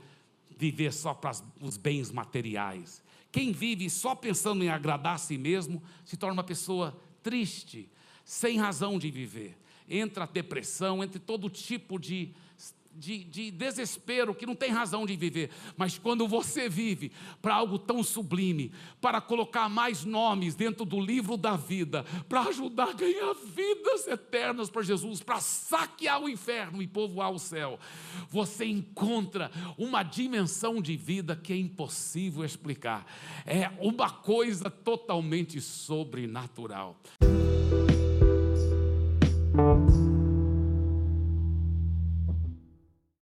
[0.58, 1.30] viver só para
[1.62, 3.04] os bens materiais.
[3.32, 7.90] Quem vive só pensando em agradar a si mesmo se torna uma pessoa triste,
[8.24, 9.58] sem razão de viver.
[9.90, 12.34] Entra a depressão, entra todo tipo de,
[12.96, 15.50] de, de, desespero que não tem razão de viver.
[15.76, 18.72] Mas quando você vive para algo tão sublime,
[19.02, 24.70] para colocar mais nomes dentro do livro da vida, para ajudar a ganhar vidas eternas
[24.70, 27.80] para Jesus, para saquear o inferno e povoar o céu,
[28.30, 33.06] você encontra uma dimensão de vida que é impossível explicar.
[33.46, 36.98] É uma coisa totalmente sobrenatural.